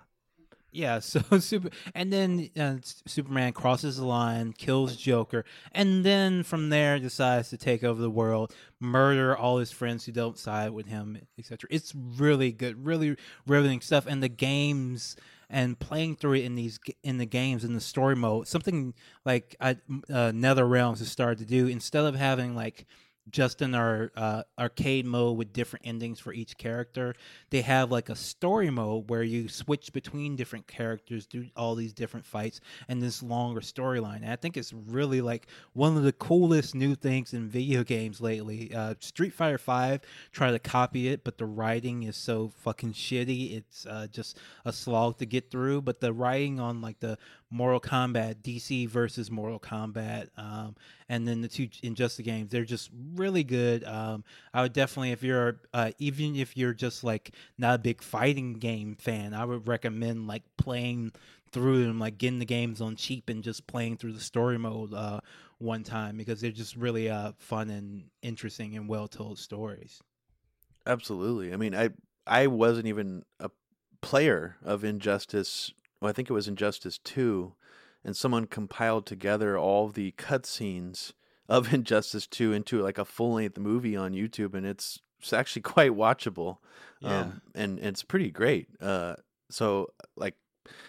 [0.72, 2.76] Yeah, so super, and then uh,
[3.08, 8.10] Superman crosses the line, kills Joker, and then from there decides to take over the
[8.10, 11.68] world, murder all his friends who don't side with him, etc.
[11.72, 13.16] It's really good, really
[13.48, 15.16] riveting stuff, and the games
[15.50, 18.94] and playing through it in these in the games in the story mode, something
[19.26, 19.78] like I,
[20.12, 22.86] uh, Nether Realms has started to do instead of having like
[23.32, 27.16] just in our uh, arcade mode with different endings for each character.
[27.50, 31.94] They have like a story mode where you switch between different characters, do all these
[31.94, 34.18] different fights, and this longer storyline.
[34.18, 38.22] And I think it's really like one of the coolest new things in video games
[38.22, 38.74] lately.
[38.74, 40.02] Uh, Street Fighter Five
[40.32, 43.58] tried to copy it, but the writing is so fucking shitty.
[43.58, 45.82] It's uh, just a slog to get through.
[45.82, 47.18] But the writing on like the
[47.52, 50.76] Mortal Kombat, DC versus Mortal Kombat, um,
[51.08, 53.84] and then the two Injustice games, they're just really good.
[53.84, 54.24] Um,
[54.54, 58.54] I would definitely, if you're, uh, even if you're just like not a big fighting
[58.54, 61.12] game fan, I would recommend like playing
[61.52, 64.94] through them, like getting the games on cheap and just playing through the story mode
[64.94, 65.20] uh,
[65.58, 70.02] one time because they're just really uh, fun and interesting and well told stories.
[70.86, 71.54] Absolutely.
[71.54, 71.90] I mean, I
[72.26, 73.50] I wasn't even a
[74.02, 75.74] player of Injustice.
[76.02, 77.54] Well, I think it was Injustice Two,
[78.04, 81.14] and someone compiled together all the cutscenes
[81.48, 85.62] of Injustice Two into like a full length movie on YouTube, and it's it's actually
[85.76, 86.58] quite watchable.
[87.02, 87.20] Yeah.
[87.22, 88.68] Um, and, and it's pretty great.
[88.82, 89.16] Uh,
[89.50, 90.36] so like,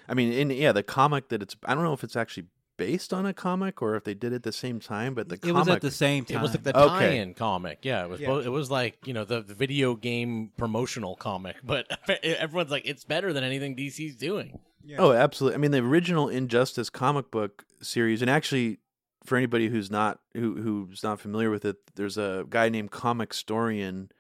[0.09, 2.47] I mean, in yeah, the comic that it's I don't know if it's actually
[2.77, 5.35] based on a comic or if they did it at the same time, but the
[5.35, 6.39] it comic was at the same time.
[6.39, 6.89] it was like the Okay.
[7.11, 7.81] tie-in comic.
[7.83, 8.21] Yeah, it was.
[8.21, 8.29] Yeah.
[8.29, 11.87] bo- It was like you know the, the video game promotional comic, but
[12.23, 14.59] everyone's like it's better than anything DC's doing.
[14.99, 15.55] Oh, absolutely.
[15.57, 18.79] I mean, the original Injustice comic book series, and actually,
[19.25, 24.11] for anybody who's not who who's not familiar with it, there's a guy named Comicstorian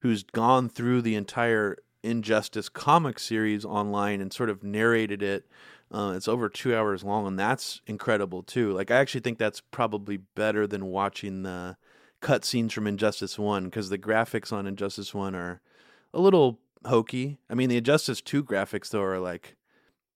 [0.00, 5.46] who's gone through the entire Injustice comic series online and sort of narrated it.
[5.92, 8.72] Uh, it's over two hours long, and that's incredible too.
[8.72, 11.76] Like, I actually think that's probably better than watching the
[12.22, 15.60] cutscenes from Injustice One because the graphics on Injustice One are
[16.14, 17.38] a little hokey.
[17.50, 19.56] I mean, the Injustice Two graphics though are like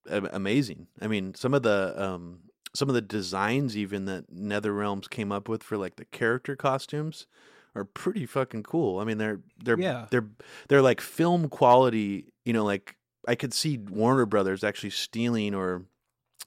[0.09, 0.87] amazing.
[1.01, 2.41] I mean, some of the um
[2.75, 6.57] some of the designs even that Nether Realms came up with for like the character
[6.57, 7.27] costumes
[7.75, 8.99] are pretty fucking cool.
[9.01, 10.07] I mean, they're they're Yeah.
[10.11, 10.29] they're
[10.69, 12.97] they're like film quality, you know, like
[13.27, 15.85] I could see Warner Brothers actually stealing or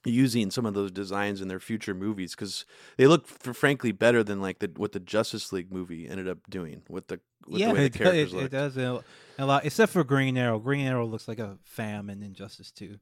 [0.06, 2.66] using some of those designs in their future movies because
[2.98, 6.38] they look f- frankly better than like the what the Justice League movie ended up
[6.50, 9.04] doing with the with yeah, the way it, the characters it, it does a,
[9.38, 10.60] a lot, except for Green Arrow.
[10.60, 13.00] Green Arrow looks like a fam in Injustice Two.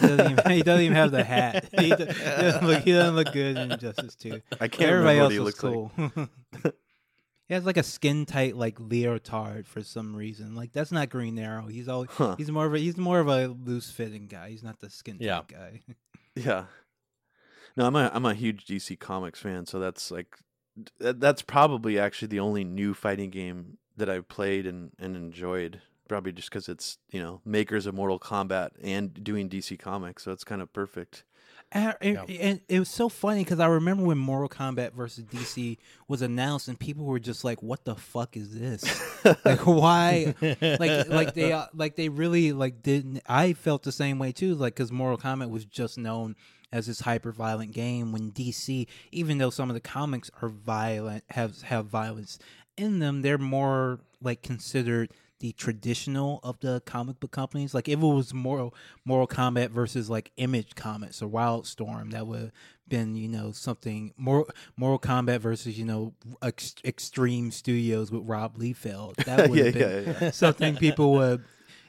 [0.00, 1.68] He doesn't even, he doesn't even have the hat.
[1.78, 4.40] He, do- he doesn't look, he doesn't look good in Injustice Two.
[4.60, 6.14] I can't Everybody remember what else he looks looks like.
[6.64, 6.72] cool.
[7.48, 10.54] he has like a skin tight like leotard for some reason.
[10.54, 11.66] Like that's not Green Arrow.
[11.66, 12.34] He's always Huh.
[12.38, 14.50] he's more of a he's more of a loose fitting guy.
[14.50, 15.40] He's not the skin tight Yeah.
[15.48, 15.80] guy.
[16.38, 16.66] Yeah.
[17.76, 20.38] No, I'm a I'm a huge DC Comics fan, so that's like
[20.98, 25.80] that's probably actually the only new fighting game that I've played and, and enjoyed.
[26.08, 30.32] Probably just because it's you know makers of Mortal Kombat and doing DC Comics, so
[30.32, 31.24] it's kind of perfect.
[31.70, 36.22] And, and- it was so funny because I remember when Mortal Kombat versus DC was
[36.22, 38.84] announced, and people were just like, "What the fuck is this?
[39.44, 40.34] like, why?
[40.40, 44.54] like, like they, uh, like they really like didn't." I felt the same way too,
[44.54, 46.36] like because Mortal Kombat was just known
[46.72, 48.12] as this hyper violent game.
[48.12, 52.38] When DC, even though some of the comics are violent, have have violence
[52.78, 55.10] in them, they're more like considered
[55.40, 57.74] the traditional of the comic book companies.
[57.74, 58.74] Like if it was Mortal
[59.04, 62.52] Mortal Kombat versus like Image Comics or Wildstorm, that would have
[62.88, 68.58] been you know something more Mortal Kombat versus you know ex- Extreme Studios with Rob
[68.58, 69.14] Liefeld.
[69.24, 70.30] That would Yeah, have been yeah, yeah.
[70.30, 71.44] something people would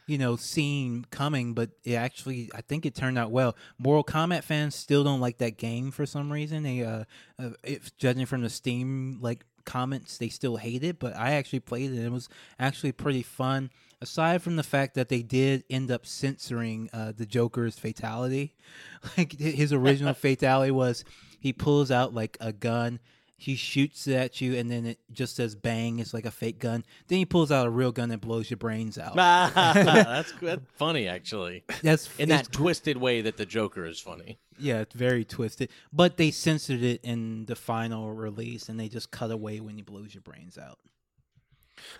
[0.05, 3.55] you know seen coming, but it actually I think it turned out well.
[3.77, 6.63] Mortal Kombat fans still don't like that game for some reason.
[6.63, 7.03] They uh,
[7.39, 11.59] uh if judging from the Steam like comments, they still hate it, but I actually
[11.59, 11.97] played it.
[11.97, 12.27] and It was
[12.59, 13.69] actually pretty fun.
[14.01, 18.55] Aside from the fact that they did end up censoring uh, the Joker's fatality,
[19.17, 21.05] like his original fatality was
[21.39, 22.99] he pulls out like a gun,
[23.39, 25.99] he shoots it at you, and then it just says bang.
[25.99, 26.83] It's like a fake gun.
[27.07, 29.15] Then he pulls out a real gun and blows your brains out.
[29.15, 31.63] that's, that's funny, actually.
[31.81, 34.39] That's In that twisted way that the Joker is funny.
[34.57, 35.69] Yeah, it's very twisted.
[35.93, 39.83] But they censored it in the final release, and they just cut away when he
[39.83, 40.79] blows your brains out.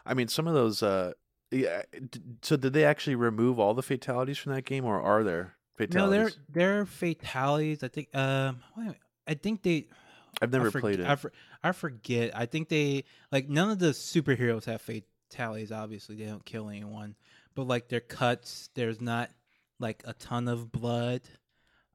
[0.06, 0.84] I mean, some of those.
[0.84, 1.14] Uh,
[1.52, 1.84] yeah.
[2.42, 5.96] So did they actually remove all the fatalities from that game, or are there fatalities?
[5.96, 7.82] No, there there are fatalities.
[7.82, 8.14] I think.
[8.14, 8.96] Um, wait.
[9.26, 9.88] I think they.
[10.42, 11.08] I've never played it.
[11.08, 11.32] I, for,
[11.64, 12.32] I forget.
[12.36, 15.72] I think they like none of the superheroes have fatalities.
[15.72, 17.16] Obviously, they don't kill anyone,
[17.56, 19.30] but like their cuts, there's not
[19.80, 21.22] like a ton of blood.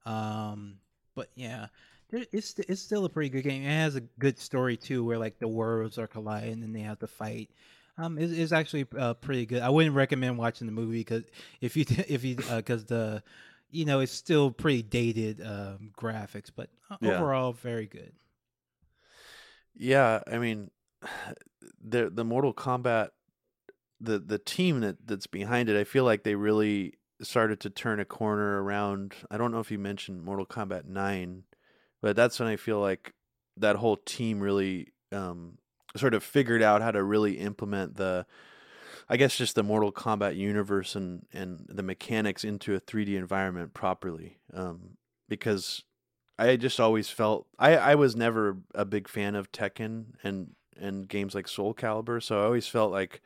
[0.04, 0.78] Um,
[1.14, 1.68] but yeah,
[2.10, 3.62] it's it's still a pretty good game.
[3.62, 6.98] It has a good story too, where like the worlds are colliding and they have
[7.00, 7.50] to fight.
[7.96, 9.62] Um, it's, it's actually uh, pretty good.
[9.62, 11.24] I wouldn't recommend watching the movie because
[11.60, 13.22] if you if you because the
[13.70, 17.18] you know it's still pretty dated um, graphics, but uh, Yeah.
[17.18, 18.12] overall very good.
[19.74, 20.70] Yeah, I mean,
[21.82, 23.10] the the Mortal Kombat,
[24.00, 28.00] the the team that that's behind it, I feel like they really started to turn
[28.00, 29.14] a corner around.
[29.30, 31.44] I don't know if you mentioned Mortal Kombat Nine,
[32.02, 33.12] but that's when I feel like
[33.56, 35.58] that whole team really um,
[35.96, 38.26] sort of figured out how to really implement the,
[39.08, 43.74] I guess, just the Mortal Kombat universe and and the mechanics into a 3D environment
[43.74, 44.38] properly.
[44.52, 44.96] Um,
[45.28, 45.84] because
[46.38, 51.08] I just always felt I, I was never a big fan of Tekken and and
[51.08, 53.22] games like Soul Calibur, so I always felt like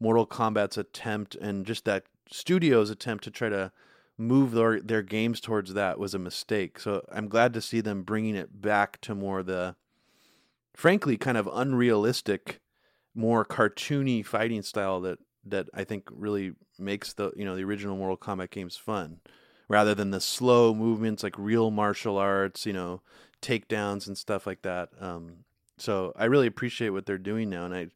[0.00, 3.72] Mortal Kombat's attempt and just that studio's attempt to try to
[4.16, 6.80] move their their games towards that was a mistake.
[6.80, 9.76] So I'm glad to see them bringing it back to more the
[10.74, 12.60] frankly kind of unrealistic,
[13.14, 17.96] more cartoony fighting style that that I think really makes the you know the original
[17.96, 19.20] Mortal Kombat games fun
[19.68, 23.02] rather than the slow movements like real martial arts, you know,
[23.42, 24.88] takedowns and stuff like that.
[25.00, 25.44] Um,
[25.76, 27.88] so I really appreciate what they're doing now, and I,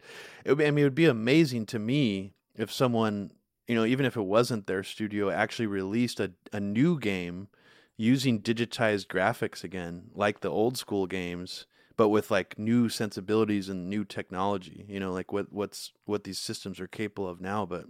[0.45, 3.33] it, I mean, it would be amazing to me if someone,
[3.66, 7.49] you know, even if it wasn't their studio, actually released a a new game
[7.97, 11.66] using digitized graphics again, like the old school games,
[11.97, 14.85] but with like new sensibilities and new technology.
[14.89, 17.66] You know, like what what's what these systems are capable of now.
[17.66, 17.87] But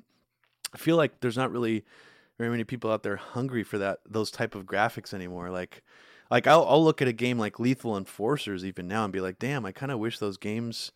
[0.74, 1.85] I feel like there's not really
[2.43, 5.49] very many people out there hungry for that those type of graphics anymore.
[5.49, 5.80] Like,
[6.28, 9.38] like I'll I'll look at a game like Lethal Enforcers even now and be like,
[9.38, 10.90] damn, I kind of wish those games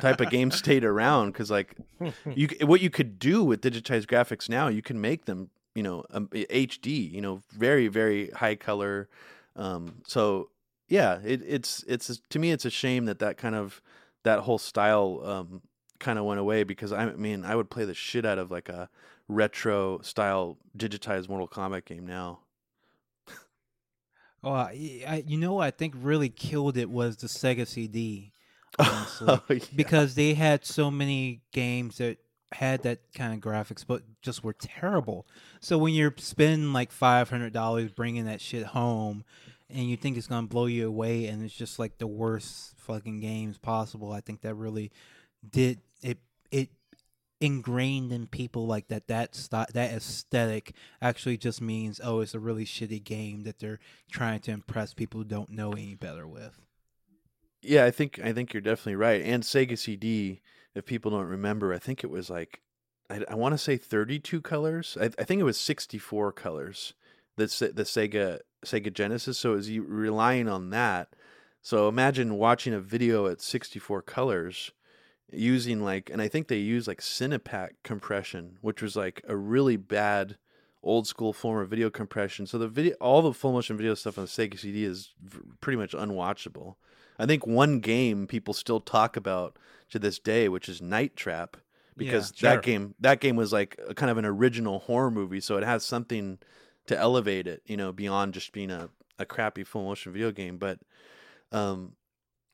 [0.00, 1.74] type of games stayed around because like
[2.36, 6.04] you what you could do with digitized graphics now, you can make them you know
[6.12, 9.08] um, HD, you know, very very high color.
[9.56, 10.50] Um, so
[10.86, 13.82] yeah, it, it's it's to me it's a shame that that kind of
[14.22, 15.62] that whole style um,
[15.98, 18.68] kind of went away because I mean I would play the shit out of like
[18.68, 18.88] a
[19.32, 22.40] retro style digitized Mortal Kombat game now.
[24.44, 28.32] Oh, I, I- you know what I think really killed it was the Sega CD,
[28.78, 29.58] honestly, Oh, yeah.
[29.74, 32.18] because they had so many games that
[32.50, 35.26] had that kind of graphics, but just were terrible.
[35.60, 39.24] So when you're spending like five hundred dollars bringing that shit home,
[39.70, 43.20] and you think it's gonna blow you away, and it's just like the worst fucking
[43.20, 44.90] games possible, I think that really
[45.48, 46.18] did it.
[46.50, 46.68] It
[47.42, 52.40] ingrained in people like that that st- that aesthetic actually just means oh it's a
[52.40, 53.80] really shitty game that they're
[54.12, 56.60] trying to impress people who don't know any better with
[57.60, 59.22] Yeah, I think I think you're definitely right.
[59.22, 60.40] And Sega CD,
[60.74, 62.60] if people don't remember, I think it was like
[63.10, 64.96] I, I want to say 32 colors.
[65.00, 66.94] I, I think it was 64 colors.
[67.36, 69.38] The the Sega Sega Genesis.
[69.38, 71.08] So is you relying on that.
[71.60, 74.72] So imagine watching a video at 64 colors
[75.32, 79.76] using like, and I think they use like Cinepak compression, which was like a really
[79.76, 80.36] bad
[80.82, 82.46] old school form of video compression.
[82.46, 85.14] So the video, all the full motion video stuff on the Sega CD is
[85.60, 86.74] pretty much unwatchable.
[87.18, 89.56] I think one game people still talk about
[89.90, 91.56] to this day, which is Night Trap,
[91.96, 92.62] because Yeah, that sure.
[92.62, 95.84] game that game was like a kind of an original horror movie, so it has
[95.84, 96.38] something
[96.86, 100.58] to elevate it, you know, beyond just being a, a crappy full motion video game.
[100.58, 100.80] But
[101.52, 101.92] um,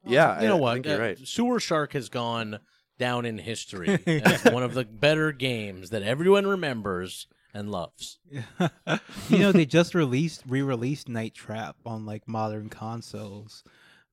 [0.08, 0.70] yeah, you know I, what?
[0.70, 1.18] I think you're Uh, right.
[1.26, 2.58] Sewer Shark has gone
[2.98, 8.18] down in history as one of the better games that everyone remembers and loves.
[9.28, 13.62] you know they just released re-released night trap on like modern consoles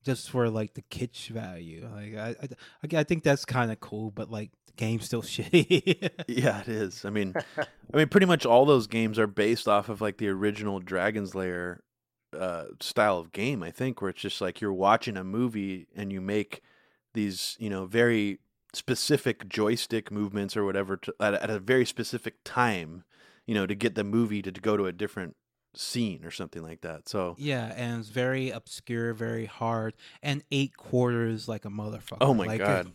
[0.05, 4.11] just for like the kitsch value like i i, I think that's kind of cool
[4.11, 7.03] but like the game's still shitty Yeah, it is.
[7.05, 10.27] I mean, I mean, pretty much all those games are based off of like the
[10.29, 11.81] original Dragon's Lair
[12.36, 13.63] uh, style of game.
[13.63, 16.61] I think where it's just like you're watching a movie and you make
[17.13, 18.39] these, you know, very
[18.73, 23.03] specific joystick movements or whatever to, at, a- at a very specific time,
[23.45, 25.36] you know, to get the movie to, to go to a different
[25.73, 27.07] scene or something like that.
[27.09, 32.33] So, yeah and it's very obscure very hard and ate quarters like a motherfucker Oh
[32.33, 32.91] my like, uh, God.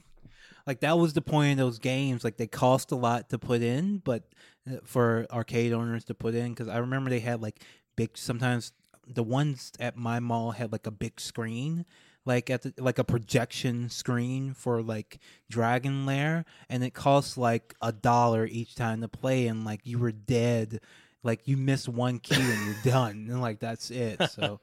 [0.66, 3.60] like that was the point of those games like they cost a lot to put
[3.60, 4.24] in but
[4.70, 7.62] uh, for arcade owners to put in because i remember they had like
[7.96, 8.72] big sometimes
[9.06, 11.84] the ones at my mall had like a big screen
[12.26, 17.74] like at the, like a projection screen for like dragon lair and it cost like
[17.80, 20.80] a dollar each time to play and like you were dead.
[21.22, 24.20] Like you miss one key and you're done and like that's it.
[24.30, 24.60] So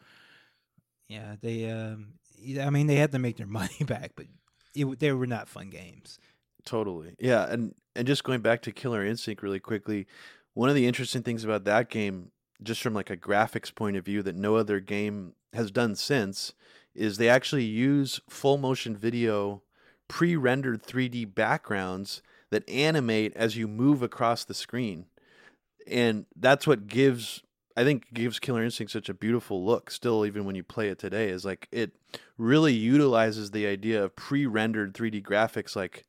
[1.10, 2.16] yeah they um
[2.62, 4.26] i mean they had to make their money back but
[4.76, 6.20] it, they were not fun games.
[6.66, 7.16] Totally.
[7.20, 10.06] Yeah, and and just going back to Killer Instinct really quickly,
[10.54, 12.32] one of the interesting things about that game,
[12.62, 16.54] just from like a graphics point of view that no other game has done since,
[16.96, 19.62] is they actually use full motion video
[20.08, 25.06] pre-rendered 3D backgrounds that animate as you move across the screen.
[25.86, 27.44] And that's what gives
[27.76, 30.98] I think gives Killer Instinct such a beautiful look still even when you play it
[30.98, 31.92] today is like it
[32.38, 36.06] really utilizes the idea of pre-rendered 3D graphics like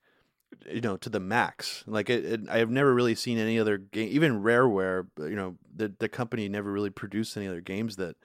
[0.71, 1.85] you know to the max.
[1.87, 5.93] Like it, it i've never really seen any other game even rareware you know the,
[5.99, 8.17] the company never really produced any other games that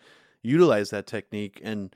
[0.41, 1.59] utilize that technique.
[1.63, 1.95] And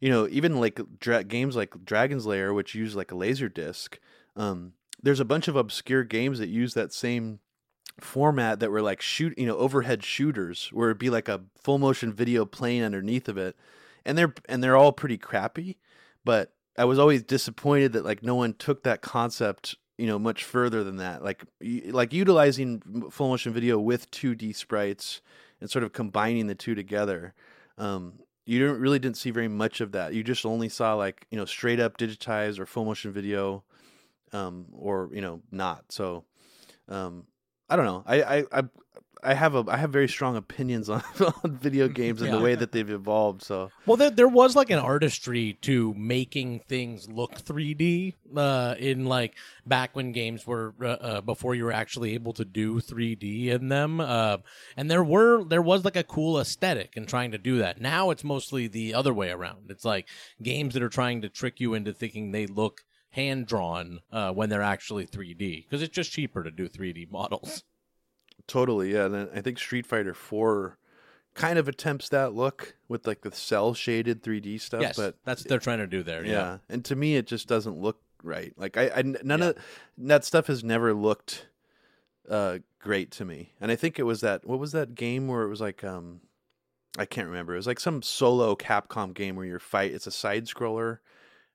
[0.00, 3.98] you know even like dra- games like dragon's lair which use like a laser disc
[4.34, 4.72] um,
[5.02, 7.40] there's a bunch of obscure games that use that same
[8.00, 11.78] format that were like shoot you know overhead shooters where it'd be like a full
[11.78, 13.56] motion video playing underneath of it.
[14.04, 15.78] And they're and they're all pretty crappy
[16.24, 20.44] but I was always disappointed that like no one took that concept, you know, much
[20.44, 21.22] further than that.
[21.22, 21.44] Like
[21.90, 25.20] like utilizing full motion video with 2D sprites
[25.60, 27.34] and sort of combining the two together.
[27.78, 28.14] Um,
[28.44, 30.14] you didn't really didn't see very much of that.
[30.14, 33.62] You just only saw like you know straight up digitized or full motion video,
[34.32, 35.84] um, or you know not.
[35.90, 36.24] So
[36.88, 37.26] um,
[37.68, 38.02] I don't know.
[38.06, 38.62] I I I,
[39.24, 41.02] I have a I have very strong opinions on,
[41.44, 43.42] on video games and the way that they've evolved.
[43.42, 49.04] So Well, there, there was like an artistry to making things look 3D uh, in
[49.04, 53.46] like back when games were uh, uh, before you were actually able to do 3D
[53.46, 54.38] in them, uh,
[54.76, 57.80] and there were there was like a cool aesthetic in trying to do that.
[57.80, 59.70] Now it's mostly the other way around.
[59.70, 60.08] It's like
[60.42, 64.48] games that are trying to trick you into thinking they look hand drawn uh, when
[64.48, 67.62] they're actually 3D because it's just cheaper to do 3D models.
[68.46, 69.06] Totally, yeah.
[69.06, 70.78] And I think Street Fighter Four
[71.34, 74.82] kind of attempts that look with like the cel shaded 3D stuff.
[74.82, 76.24] yes, but that's what they're trying to do there.
[76.24, 76.32] yeah.
[76.32, 76.58] Yeah.
[76.68, 78.52] and to me, it just doesn't look right.
[78.56, 79.56] Like I, I none of
[79.98, 81.46] that stuff has never looked
[82.28, 83.52] uh, great to me.
[83.60, 86.20] And I think it was that what was that game where it was like um,
[86.98, 87.54] I can't remember.
[87.54, 89.92] It was like some solo Capcom game where you're fight.
[89.92, 90.98] It's a side scroller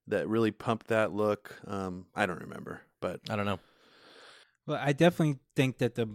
[0.08, 1.56] that really pumped that look.
[1.68, 3.60] Um, I don't remember, but I don't know.
[4.68, 6.10] Well, I definitely think that the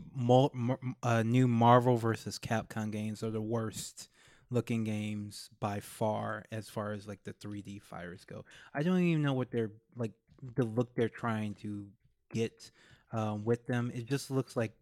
[1.03, 4.11] uh, new Marvel versus Capcom games are the worst
[4.51, 8.45] looking games by far as far as like the 3D fighters go.
[8.75, 10.13] I don't even know what they're like
[10.55, 11.87] the look they're trying to
[12.31, 12.71] get
[13.11, 13.91] um, with them.
[13.95, 14.75] It just looks like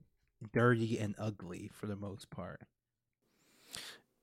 [0.52, 2.60] dirty and ugly for the most part.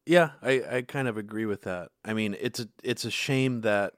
[0.05, 1.89] Yeah, I, I kind of agree with that.
[2.03, 3.93] I mean, it's a it's a shame that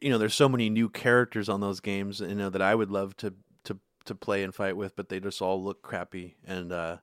[0.00, 2.90] you know there's so many new characters on those games, you know, that I would
[2.90, 3.34] love to
[4.04, 6.36] to play and fight with, but they just all look crappy.
[6.46, 6.98] And uh,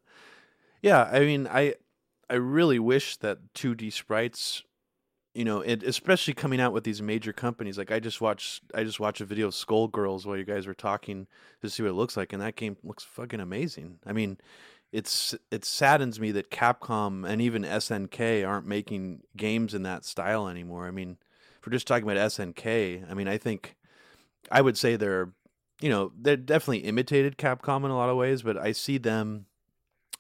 [0.82, 1.76] yeah, I mean, I
[2.30, 4.64] I really wish that 2D sprites,
[5.34, 7.78] you know, it, especially coming out with these major companies.
[7.78, 10.74] Like I just watched I just watched a video of Skullgirls while you guys were
[10.74, 11.28] talking
[11.62, 14.00] to see what it looks like, and that game looks fucking amazing.
[14.06, 14.38] I mean,
[14.92, 20.48] it's it saddens me that Capcom and even SNK aren't making games in that style
[20.48, 20.88] anymore.
[20.88, 21.18] I mean,
[21.60, 23.76] if we're just talking about SNK, I mean, I think
[24.52, 25.32] I would say they're
[25.82, 29.46] you know they're definitely imitated Capcom in a lot of ways, but I see them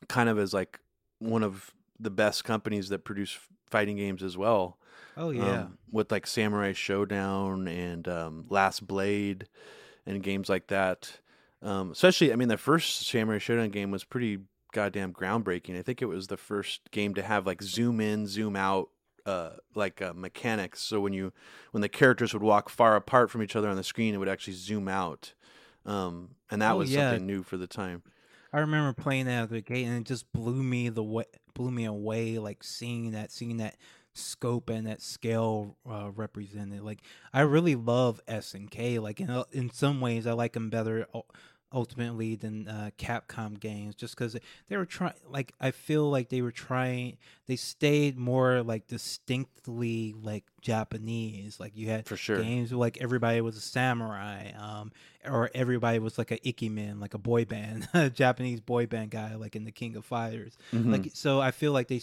[0.07, 0.79] kind of as like
[1.19, 3.37] one of the best companies that produce
[3.69, 4.77] fighting games as well.
[5.17, 9.47] Oh yeah, um, with like Samurai Shodown and um, Last Blade
[10.05, 11.19] and games like that.
[11.61, 14.39] Um, especially, I mean, the first Samurai Shodown game was pretty
[14.71, 15.77] goddamn groundbreaking.
[15.77, 18.89] I think it was the first game to have like zoom in, zoom out,
[19.25, 20.79] uh, like uh, mechanics.
[20.81, 21.33] So when you
[21.71, 24.29] when the characters would walk far apart from each other on the screen, it would
[24.29, 25.33] actually zoom out,
[25.89, 27.09] um, and that Oh, was yeah.
[27.11, 28.03] something new for the time.
[28.51, 31.71] I remember playing that at the gate, and it just blew me the way, blew
[31.71, 32.37] me away.
[32.39, 33.75] Like seeing that, seeing that
[34.13, 36.81] scope and that scale uh, represented.
[36.81, 37.01] Like
[37.33, 38.99] I really love SNK.
[39.01, 41.05] Like in in some ways, I like them better
[41.71, 44.35] ultimately than uh, Capcom games, just because
[44.67, 45.13] they were trying.
[45.27, 47.17] Like I feel like they were trying.
[47.45, 51.59] They stayed more like distinctly like Japanese.
[51.59, 52.41] Like you had For sure.
[52.41, 54.91] games where, like everybody was a samurai, um,
[55.25, 59.35] or everybody was like a ikemen, like a boy band, a Japanese boy band guy,
[59.35, 60.57] like in the King of Fighters.
[60.73, 60.91] Mm-hmm.
[60.91, 62.01] Like so, I feel like they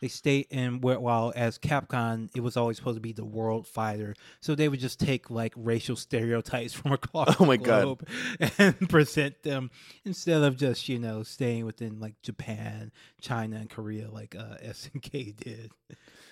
[0.00, 3.66] they stay in where while as Capcom, it was always supposed to be the world
[3.66, 4.14] fighter.
[4.40, 7.82] So they would just take like racial stereotypes from across Oh my the God.
[7.82, 8.08] globe
[8.58, 9.70] and present them
[10.04, 15.36] instead of just you know staying within like Japan, China, and Korea like uh, SNK
[15.36, 15.70] did.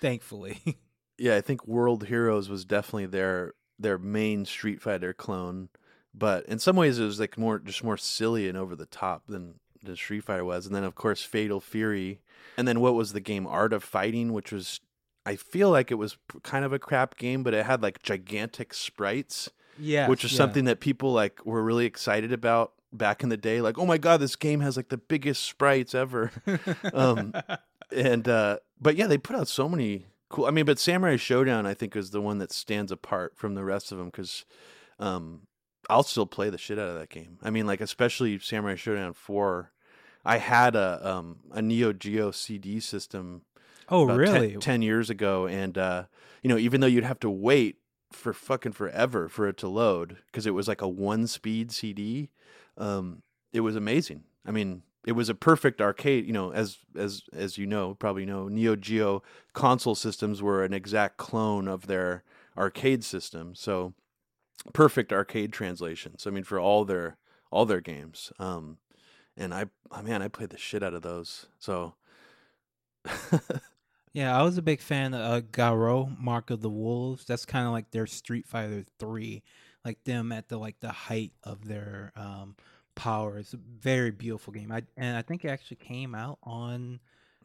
[0.01, 0.77] Thankfully.
[1.19, 5.69] Yeah, I think World Heroes was definitely their their main Street Fighter clone,
[6.13, 9.27] but in some ways it was like more just more silly and over the top
[9.27, 10.65] than than Street Fighter was.
[10.65, 12.21] And then of course Fatal Fury,
[12.57, 14.79] and then what was the game Art of Fighting, which was
[15.25, 18.73] I feel like it was kind of a crap game, but it had like gigantic
[18.73, 23.37] sprites, yeah, which was something that people like were really excited about back in the
[23.37, 23.61] day.
[23.61, 26.31] Like, oh my god, this game has like the biggest sprites ever.
[26.93, 27.33] um,
[27.91, 31.65] and uh but yeah they put out so many cool i mean but samurai shodown
[31.65, 34.45] i think is the one that stands apart from the rest of them because
[34.99, 35.41] um
[35.89, 37.37] i'll still play the shit out of that game.
[37.41, 39.71] I mean like especially samurai shodown 4
[40.25, 43.43] i had a um a neo geo cd system
[43.89, 44.57] oh about 10 really?
[44.57, 46.03] 10, years ago and uh
[46.43, 47.77] you know even though you'd have to wait
[48.11, 52.29] for fucking forever for it to load because it was like a one speed cd
[52.77, 53.21] um
[53.53, 54.23] it was amazing.
[54.45, 58.27] I mean it was a perfect arcade you know as as as you know probably
[58.27, 62.23] know neo geo console systems were an exact clone of their
[62.55, 63.55] arcade system.
[63.55, 63.93] So
[64.73, 67.17] perfect arcade translations i mean for all their
[67.51, 68.31] all their games.
[68.37, 68.77] Um
[69.35, 71.47] and i oh man i played the shit out of those.
[71.57, 71.95] So
[74.13, 77.25] Yeah, I was a big fan of uh, Garou, Mark of the Wolves.
[77.25, 79.43] That's kind of like their Street Fighter Three,
[79.85, 82.55] like them at the like the height of their um,
[82.99, 83.37] power.
[83.37, 84.71] It's a very beautiful game.
[84.71, 86.99] I and I think it actually came out on.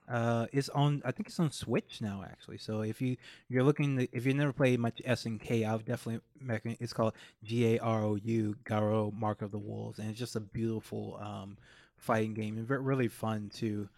[0.06, 1.00] Uh, it's on.
[1.04, 2.58] I think it's on Switch now, actually.
[2.58, 3.16] So if you
[3.48, 6.78] you're looking, to, if you never played much SNK, I would definitely recommend.
[6.80, 10.36] It's called G A R O U, Garou, Mark of the Wolves, and it's just
[10.36, 11.56] a beautiful um,
[11.96, 13.88] fighting game and really fun too.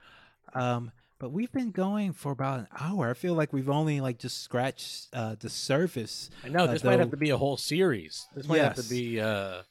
[0.54, 3.10] Um, but we've been going for about an hour.
[3.10, 6.30] I feel like we've only like just scratched uh, the surface.
[6.44, 8.28] I know Uh, this might have to be a whole series.
[8.36, 9.62] This might have to be uh,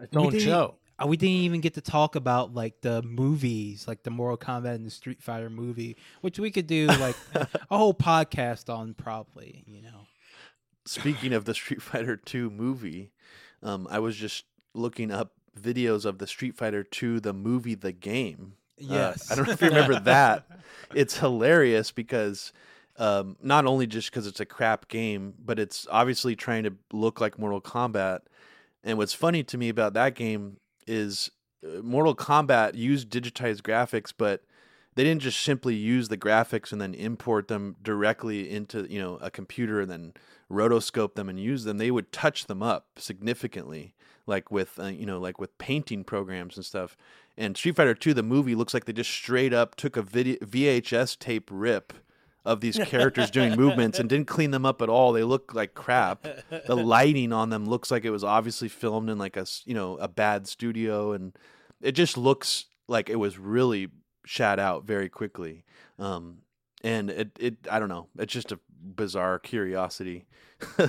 [0.00, 0.76] its own show.
[1.02, 4.74] Uh, We didn't even get to talk about like the movies, like the Mortal Kombat
[4.74, 8.94] and the Street Fighter movie, which we could do like a a whole podcast on,
[8.94, 9.64] probably.
[9.66, 10.06] You know.
[10.86, 13.10] speaking of the Street Fighter 2 movie,
[13.62, 14.44] um, I was just
[14.74, 18.54] looking up videos of the Street Fighter 2 the movie the game.
[18.80, 19.30] Uh, Yes.
[19.30, 20.44] I don't know if you remember that.
[20.94, 22.52] It's hilarious because
[22.98, 27.20] um, not only just because it's a crap game, but it's obviously trying to look
[27.20, 28.20] like Mortal Kombat.
[28.84, 31.30] And what's funny to me about that game is
[31.64, 34.42] uh, Mortal Kombat used digitized graphics, but
[34.94, 39.18] they didn't just simply use the graphics and then import them directly into you know
[39.20, 40.14] a computer and then
[40.50, 41.78] rotoscope them and use them.
[41.78, 43.94] They would touch them up significantly,
[44.26, 46.96] like with uh, you know like with painting programs and stuff.
[47.38, 50.36] And Street Fighter 2, the movie, looks like they just straight up took a video
[50.38, 51.92] VHS tape rip
[52.46, 55.12] of these characters doing movements and didn't clean them up at all.
[55.12, 56.26] They look like crap.
[56.66, 59.96] The lighting on them looks like it was obviously filmed in like a you know
[59.98, 61.36] a bad studio, and
[61.82, 63.88] it just looks like it was really
[64.24, 65.64] shot out very quickly.
[65.98, 66.38] Um,
[66.82, 68.08] and it it I don't know.
[68.18, 68.60] It's just a
[68.94, 70.26] bizarre curiosity.
[70.78, 70.88] Uh,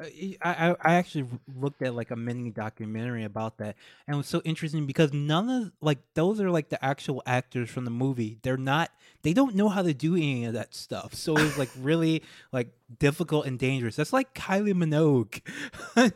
[0.00, 3.76] I, I I actually looked at like a mini documentary about that,
[4.06, 7.70] and it was so interesting because none of like those are like the actual actors
[7.70, 8.38] from the movie.
[8.42, 8.90] They're not.
[9.22, 11.14] They don't know how to do any of that stuff.
[11.14, 12.68] So it was like really like
[12.98, 13.96] difficult and dangerous.
[13.96, 15.40] That's like Kylie Minogue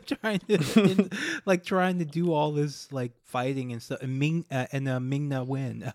[0.19, 1.09] trying to in-
[1.45, 4.99] like trying to do all this like fighting and stuff, and Ming uh, and uh,
[4.99, 5.91] Ming Na Wen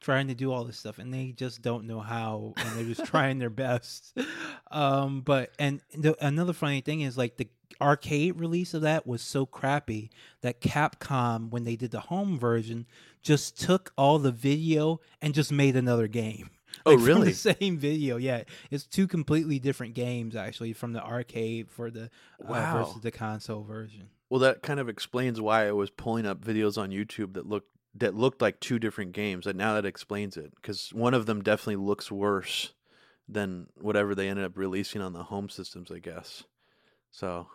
[0.00, 3.06] trying to do all this stuff, and they just don't know how, and they're just
[3.06, 4.18] trying their best.
[4.72, 7.48] Um, but and the, another funny thing is like the
[7.80, 12.86] arcade release of that was so crappy that Capcom, when they did the home version,
[13.22, 16.50] just took all the video and just made another game.
[16.86, 17.28] Oh, Like, from really?
[17.28, 18.44] the same video, yeah.
[18.70, 22.08] It's two completely different games actually from the arcade for the uh,
[22.48, 22.78] Wow.
[22.78, 24.08] versus the console version.
[24.30, 27.68] Well, that kind of explains why I was pulling up videos on YouTube that looked
[27.94, 29.46] that looked like two different games.
[29.46, 32.72] And now that explains it because one of them definitely looks worse
[33.32, 36.44] than whatever they ended up releasing on the home systems, I guess.
[37.10, 37.46] So,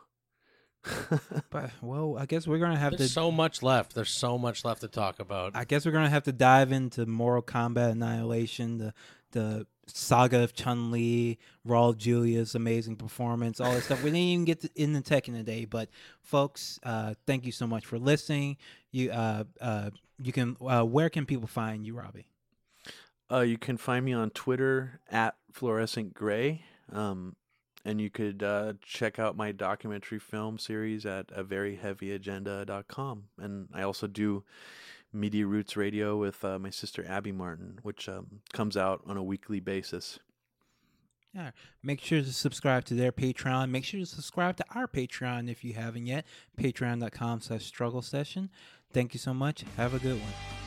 [1.49, 3.13] But well, I guess we're gonna have to There's to.
[3.13, 3.95] so much left.
[3.95, 5.55] There's so much left to talk about.
[5.55, 8.93] I guess we're gonna have to dive into Mortal Kombat Annihilation, the
[9.31, 11.37] the saga of Chun Li,
[11.67, 13.99] Raul Julia's amazing performance, all this stuff.
[14.03, 15.89] We didn't even get to, in the tech in the day, but
[16.21, 18.57] folks, uh, thank you so much for listening.
[18.91, 19.89] You uh, uh,
[20.21, 22.27] you can uh, where can people find you, Robbie?
[23.31, 26.63] Uh, you can find me on Twitter at fluorescent gray.
[26.91, 27.35] Um,
[27.87, 33.23] and you could uh, check out my documentary film series at a very heavy agenda.com.
[33.39, 34.43] And I also do
[35.13, 39.23] Media Roots Radio with uh, my sister Abby Martin, which um, comes out on a
[39.23, 40.19] weekly basis.
[41.33, 41.51] Yeah.
[41.81, 43.69] Make sure to subscribe to their Patreon.
[43.69, 46.25] Make sure to subscribe to our Patreon if you haven't yet.
[46.59, 48.49] Patreon.com slash struggle session.
[48.91, 49.63] Thank you so much.
[49.77, 50.66] Have a good one.